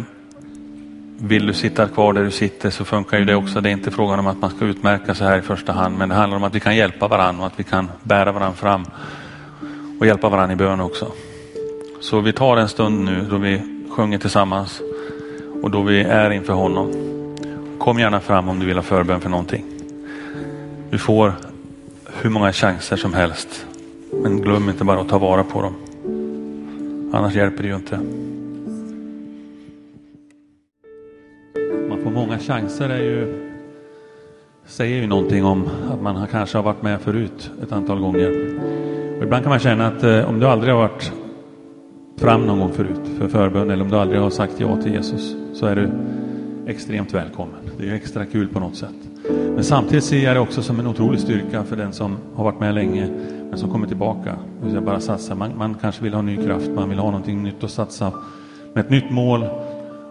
vill 1.22 1.46
du 1.46 1.52
sitta 1.52 1.88
kvar 1.88 2.12
där 2.12 2.24
du 2.24 2.30
sitter 2.30 2.70
så 2.70 2.84
funkar 2.84 3.18
ju 3.18 3.24
det 3.24 3.34
också. 3.34 3.60
Det 3.60 3.68
är 3.68 3.72
inte 3.72 3.90
frågan 3.90 4.18
om 4.18 4.26
att 4.26 4.40
man 4.40 4.50
ska 4.50 4.64
utmärka 4.64 5.14
sig 5.14 5.26
här 5.26 5.38
i 5.38 5.42
första 5.42 5.72
hand, 5.72 5.98
men 5.98 6.08
det 6.08 6.14
handlar 6.14 6.36
om 6.36 6.44
att 6.44 6.54
vi 6.54 6.60
kan 6.60 6.76
hjälpa 6.76 7.08
varandra 7.08 7.40
och 7.40 7.46
att 7.46 7.60
vi 7.60 7.64
kan 7.64 7.90
bära 8.02 8.32
varandra 8.32 8.56
fram 8.56 8.84
och 10.00 10.06
hjälpa 10.06 10.28
varandra 10.28 10.52
i 10.52 10.56
bön 10.56 10.80
också. 10.80 11.12
Så 12.00 12.20
vi 12.20 12.32
tar 12.32 12.56
en 12.56 12.68
stund 12.68 13.04
nu 13.04 13.26
då 13.30 13.36
vi 13.36 13.62
sjunger 13.90 14.18
tillsammans 14.18 14.80
och 15.62 15.70
då 15.70 15.82
vi 15.82 16.00
är 16.00 16.30
inför 16.30 16.52
honom. 16.52 16.92
Kom 17.78 17.98
gärna 17.98 18.20
fram 18.20 18.48
om 18.48 18.58
du 18.60 18.66
vill 18.66 18.76
ha 18.76 18.82
förbön 18.82 19.20
för 19.20 19.30
någonting. 19.30 19.64
Du 20.90 20.98
får 20.98 21.32
hur 22.22 22.30
många 22.30 22.52
chanser 22.52 22.96
som 22.96 23.14
helst. 23.14 23.66
Men 24.22 24.40
glöm 24.40 24.68
inte 24.68 24.84
bara 24.84 25.00
att 25.00 25.08
ta 25.08 25.18
vara 25.18 25.44
på 25.44 25.62
dem. 25.62 25.74
Annars 27.12 27.34
hjälper 27.34 27.62
det 27.62 27.68
ju 27.68 27.74
inte. 27.74 28.00
Och 32.10 32.16
många 32.16 32.38
chanser 32.38 32.88
är 32.88 33.02
ju, 33.02 33.50
säger 34.66 35.00
ju 35.00 35.06
någonting 35.06 35.44
om 35.44 35.68
att 35.92 36.02
man 36.02 36.26
kanske 36.26 36.58
har 36.58 36.62
varit 36.62 36.82
med 36.82 37.00
förut 37.00 37.50
ett 37.62 37.72
antal 37.72 38.00
gånger. 38.00 38.30
Och 39.16 39.22
ibland 39.22 39.42
kan 39.42 39.50
man 39.50 39.58
känna 39.58 39.86
att 39.86 40.02
eh, 40.02 40.28
om 40.28 40.40
du 40.40 40.46
aldrig 40.46 40.74
har 40.74 40.80
varit 40.80 41.12
fram 42.18 42.46
någon 42.46 42.60
gång 42.60 42.72
förut 42.72 43.00
för 43.18 43.28
förbön 43.28 43.70
eller 43.70 43.84
om 43.84 43.90
du 43.90 43.96
aldrig 43.96 44.20
har 44.20 44.30
sagt 44.30 44.52
ja 44.58 44.82
till 44.82 44.92
Jesus 44.92 45.36
så 45.54 45.66
är 45.66 45.76
du 45.76 45.90
extremt 46.66 47.14
välkommen. 47.14 47.70
Det 47.78 47.88
är 47.88 47.94
extra 47.94 48.26
kul 48.26 48.48
på 48.48 48.60
något 48.60 48.76
sätt. 48.76 49.08
Men 49.54 49.64
samtidigt 49.64 50.04
ser 50.04 50.24
jag 50.24 50.36
det 50.36 50.40
också 50.40 50.62
som 50.62 50.80
en 50.80 50.86
otrolig 50.86 51.20
styrka 51.20 51.64
för 51.64 51.76
den 51.76 51.92
som 51.92 52.16
har 52.34 52.44
varit 52.44 52.60
med 52.60 52.74
länge 52.74 53.08
men 53.50 53.58
som 53.58 53.70
kommer 53.70 53.86
tillbaka. 53.86 54.36
Jag 54.74 54.82
bara 54.82 55.00
satsa. 55.00 55.34
Man, 55.34 55.58
man, 55.58 55.74
kanske 55.74 56.02
vill 56.02 56.14
ha 56.14 56.22
ny 56.22 56.36
kraft, 56.36 56.70
man 56.74 56.88
vill 56.88 56.98
ha 56.98 57.06
någonting 57.06 57.42
nytt 57.42 57.64
att 57.64 57.70
satsa 57.70 58.12
med 58.74 58.84
ett 58.84 58.90
nytt 58.90 59.10
mål. 59.10 59.44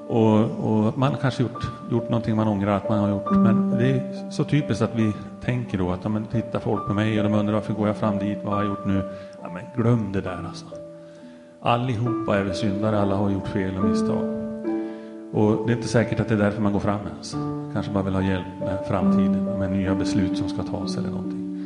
Och, 0.10 0.40
och 0.40 0.98
man 0.98 1.12
har 1.12 1.18
kanske 1.18 1.44
gjort, 1.44 1.72
gjort 1.92 2.10
någonting 2.10 2.36
man 2.36 2.48
ångrar 2.48 2.78
att 2.78 2.90
man 2.90 3.00
har 3.00 3.10
gjort. 3.10 3.32
Men 3.32 3.70
det 3.70 3.90
är 3.90 4.30
så 4.32 4.44
typiskt 4.44 4.82
att 4.82 4.96
vi 4.96 5.14
tänker 5.42 5.78
då 5.78 5.92
att 5.92 6.00
ja, 6.04 6.10
men 6.10 6.26
tittar 6.26 6.60
folk 6.60 6.88
på 6.88 6.94
mig 6.94 7.18
och 7.18 7.24
de 7.24 7.34
undrar 7.34 7.54
varför 7.54 7.74
går 7.74 7.88
jag 7.88 7.98
fram 7.98 8.18
dit, 8.18 8.38
vad 8.44 8.54
har 8.54 8.64
jag 8.64 8.70
gjort 8.70 8.86
nu? 8.86 9.04
Ja, 9.42 9.50
men 9.54 9.64
glöm 9.76 10.12
det 10.12 10.22
där 10.22 10.46
alltså. 10.48 10.66
Allihopa 11.62 12.38
är 12.38 12.44
vi 12.44 12.54
syndare, 12.54 13.00
alla 13.00 13.16
har 13.16 13.30
gjort 13.30 13.48
fel 13.48 13.78
och 13.78 13.84
misstag. 13.86 14.24
Och 15.34 15.68
det 15.68 15.74
är 15.74 15.76
inte 15.76 15.88
säkert 15.88 16.20
att 16.20 16.28
det 16.28 16.34
är 16.34 16.40
därför 16.40 16.62
man 16.62 16.74
går 16.74 16.80
fram 16.80 17.00
ens. 17.14 17.36
Kanske 17.74 17.92
bara 17.92 18.04
vill 18.04 18.14
ha 18.14 18.22
hjälp 18.22 18.60
med 18.60 18.86
framtiden, 18.88 19.60
med 19.60 19.72
nya 19.72 19.96
beslut 19.96 20.38
som 20.38 20.50
ska 20.50 20.64
tas 20.64 20.98
eller 20.98 21.10
någonting. 21.10 21.66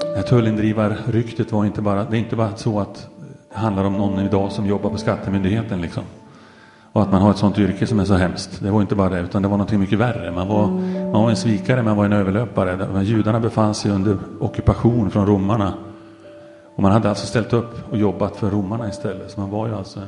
Det 0.00 0.16
här 0.16 0.22
tullindrivarryktet 0.22 1.52
var 1.52 1.64
inte 1.64 1.82
bara, 1.82 2.04
det 2.04 2.16
är 2.16 2.18
inte 2.18 2.36
bara 2.36 2.56
så 2.56 2.80
att 2.80 3.08
det 3.56 3.60
handlar 3.60 3.84
om 3.84 3.92
någon 3.92 4.26
idag 4.26 4.52
som 4.52 4.66
jobbar 4.66 4.90
på 4.90 4.98
skattemyndigheten 4.98 5.80
liksom. 5.80 6.02
Och 6.92 7.02
att 7.02 7.12
man 7.12 7.22
har 7.22 7.30
ett 7.30 7.36
sånt 7.36 7.58
yrke 7.58 7.86
som 7.86 8.00
är 8.00 8.04
så 8.04 8.14
hemskt. 8.14 8.60
Det 8.62 8.70
var 8.70 8.80
inte 8.80 8.94
bara 8.94 9.08
det, 9.08 9.20
utan 9.20 9.42
det 9.42 9.48
var 9.48 9.56
något 9.56 9.72
mycket 9.72 9.98
värre. 9.98 10.30
Man 10.30 10.48
var, 10.48 10.66
man 11.12 11.22
var 11.22 11.30
en 11.30 11.36
svikare, 11.36 11.82
man 11.82 11.96
var 11.96 12.04
en 12.04 12.12
överlöpare. 12.12 13.02
Judarna 13.02 13.40
befann 13.40 13.74
sig 13.74 13.90
under 13.90 14.16
ockupation 14.40 15.10
från 15.10 15.26
romarna. 15.26 15.74
Och 16.74 16.82
man 16.82 16.92
hade 16.92 17.08
alltså 17.08 17.26
ställt 17.26 17.52
upp 17.52 17.90
och 17.90 17.96
jobbat 17.96 18.36
för 18.36 18.50
romarna 18.50 18.88
istället. 18.88 19.30
Så 19.30 19.40
man 19.40 19.50
var 19.50 19.66
ju 19.66 19.74
alltså 19.74 20.00
en, 20.00 20.06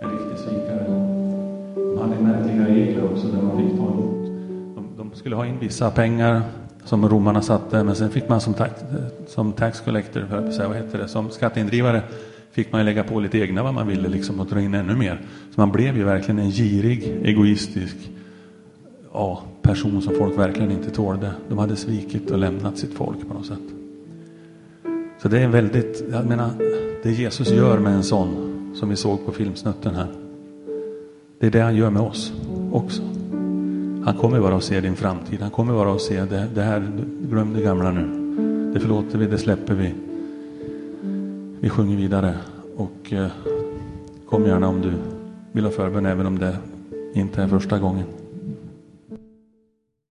en 0.00 0.10
riktig 0.10 0.38
svikare. 0.38 0.84
De 1.74 1.98
hade 2.00 2.22
märkliga 2.22 2.66
regler 2.66 3.04
också 3.12 3.26
där 3.26 3.42
man 3.42 3.56
fick 3.56 3.78
ta 3.78 3.84
emot. 3.84 4.26
De, 4.74 4.88
de, 4.96 5.10
skulle 5.14 5.36
ha 5.36 5.46
in 5.46 5.58
vissa 5.58 5.90
pengar 5.90 6.42
som 6.84 7.08
romarna 7.08 7.42
satte, 7.42 7.84
men 7.84 7.94
sen 7.94 8.10
fick 8.10 8.28
man 8.28 8.40
som 8.40 8.54
tax, 8.54 8.84
som 9.26 9.52
tax 9.52 9.80
collector, 9.80 10.26
för 10.30 10.46
att 10.46 10.54
säga, 10.54 10.68
vad 10.68 10.76
heter 10.76 10.98
det, 10.98 11.08
som 11.08 11.30
skatteindrivare 11.30 12.02
fick 12.58 12.72
man 12.72 12.84
lägga 12.84 13.04
på 13.04 13.20
lite 13.20 13.38
egna 13.38 13.62
vad 13.62 13.74
man 13.74 13.86
ville 13.86 14.08
liksom 14.08 14.40
och 14.40 14.46
dra 14.46 14.60
in 14.60 14.74
ännu 14.74 14.96
mer. 14.96 15.20
Så 15.54 15.60
man 15.60 15.72
blev 15.72 15.96
ju 15.96 16.04
verkligen 16.04 16.38
en 16.38 16.50
girig, 16.50 17.20
egoistisk 17.24 17.96
ja, 19.12 19.42
person 19.62 20.02
som 20.02 20.14
folk 20.14 20.38
verkligen 20.38 20.70
inte 20.70 20.90
tålde. 20.90 21.32
De 21.48 21.58
hade 21.58 21.76
svikit 21.76 22.30
och 22.30 22.38
lämnat 22.38 22.78
sitt 22.78 22.94
folk 22.94 23.28
på 23.28 23.34
något 23.34 23.46
sätt. 23.46 23.62
Så 25.22 25.28
det 25.28 25.38
är 25.38 25.48
väldigt, 25.48 26.04
jag 26.10 26.26
menar, 26.26 26.50
det 27.02 27.10
Jesus 27.10 27.50
gör 27.50 27.78
med 27.78 27.92
en 27.92 28.02
sån 28.02 28.28
som 28.74 28.88
vi 28.88 28.96
såg 28.96 29.26
på 29.26 29.32
filmsnutten 29.32 29.94
här. 29.94 30.08
Det 31.40 31.46
är 31.46 31.50
det 31.50 31.60
han 31.60 31.76
gör 31.76 31.90
med 31.90 32.02
oss 32.02 32.32
också. 32.72 33.02
Han 34.04 34.14
kommer 34.20 34.40
bara 34.40 34.56
att 34.56 34.64
se 34.64 34.80
din 34.80 34.96
framtid. 34.96 35.40
Han 35.40 35.50
kommer 35.50 35.72
bara 35.72 35.92
att 35.92 36.02
se 36.02 36.24
det, 36.24 36.46
det 36.54 36.62
här, 36.62 36.90
glöm 37.20 37.54
det 37.54 37.62
gamla 37.62 37.90
nu. 37.90 38.72
Det 38.74 38.80
förlåter 38.80 39.18
vi, 39.18 39.26
det 39.26 39.38
släpper 39.38 39.74
vi. 39.74 40.07
Vi 41.60 41.68
sjunger 41.68 41.96
vidare 41.96 42.34
och 42.76 43.12
eh, 43.12 43.26
kom 44.28 44.46
gärna 44.46 44.68
om 44.68 44.80
du 44.80 44.92
vill 45.52 45.64
ha 45.64 45.70
förbön 45.70 46.06
även 46.06 46.26
om 46.26 46.38
det 46.38 46.56
inte 47.14 47.42
är 47.42 47.48
första 47.48 47.78
gången. 47.78 48.04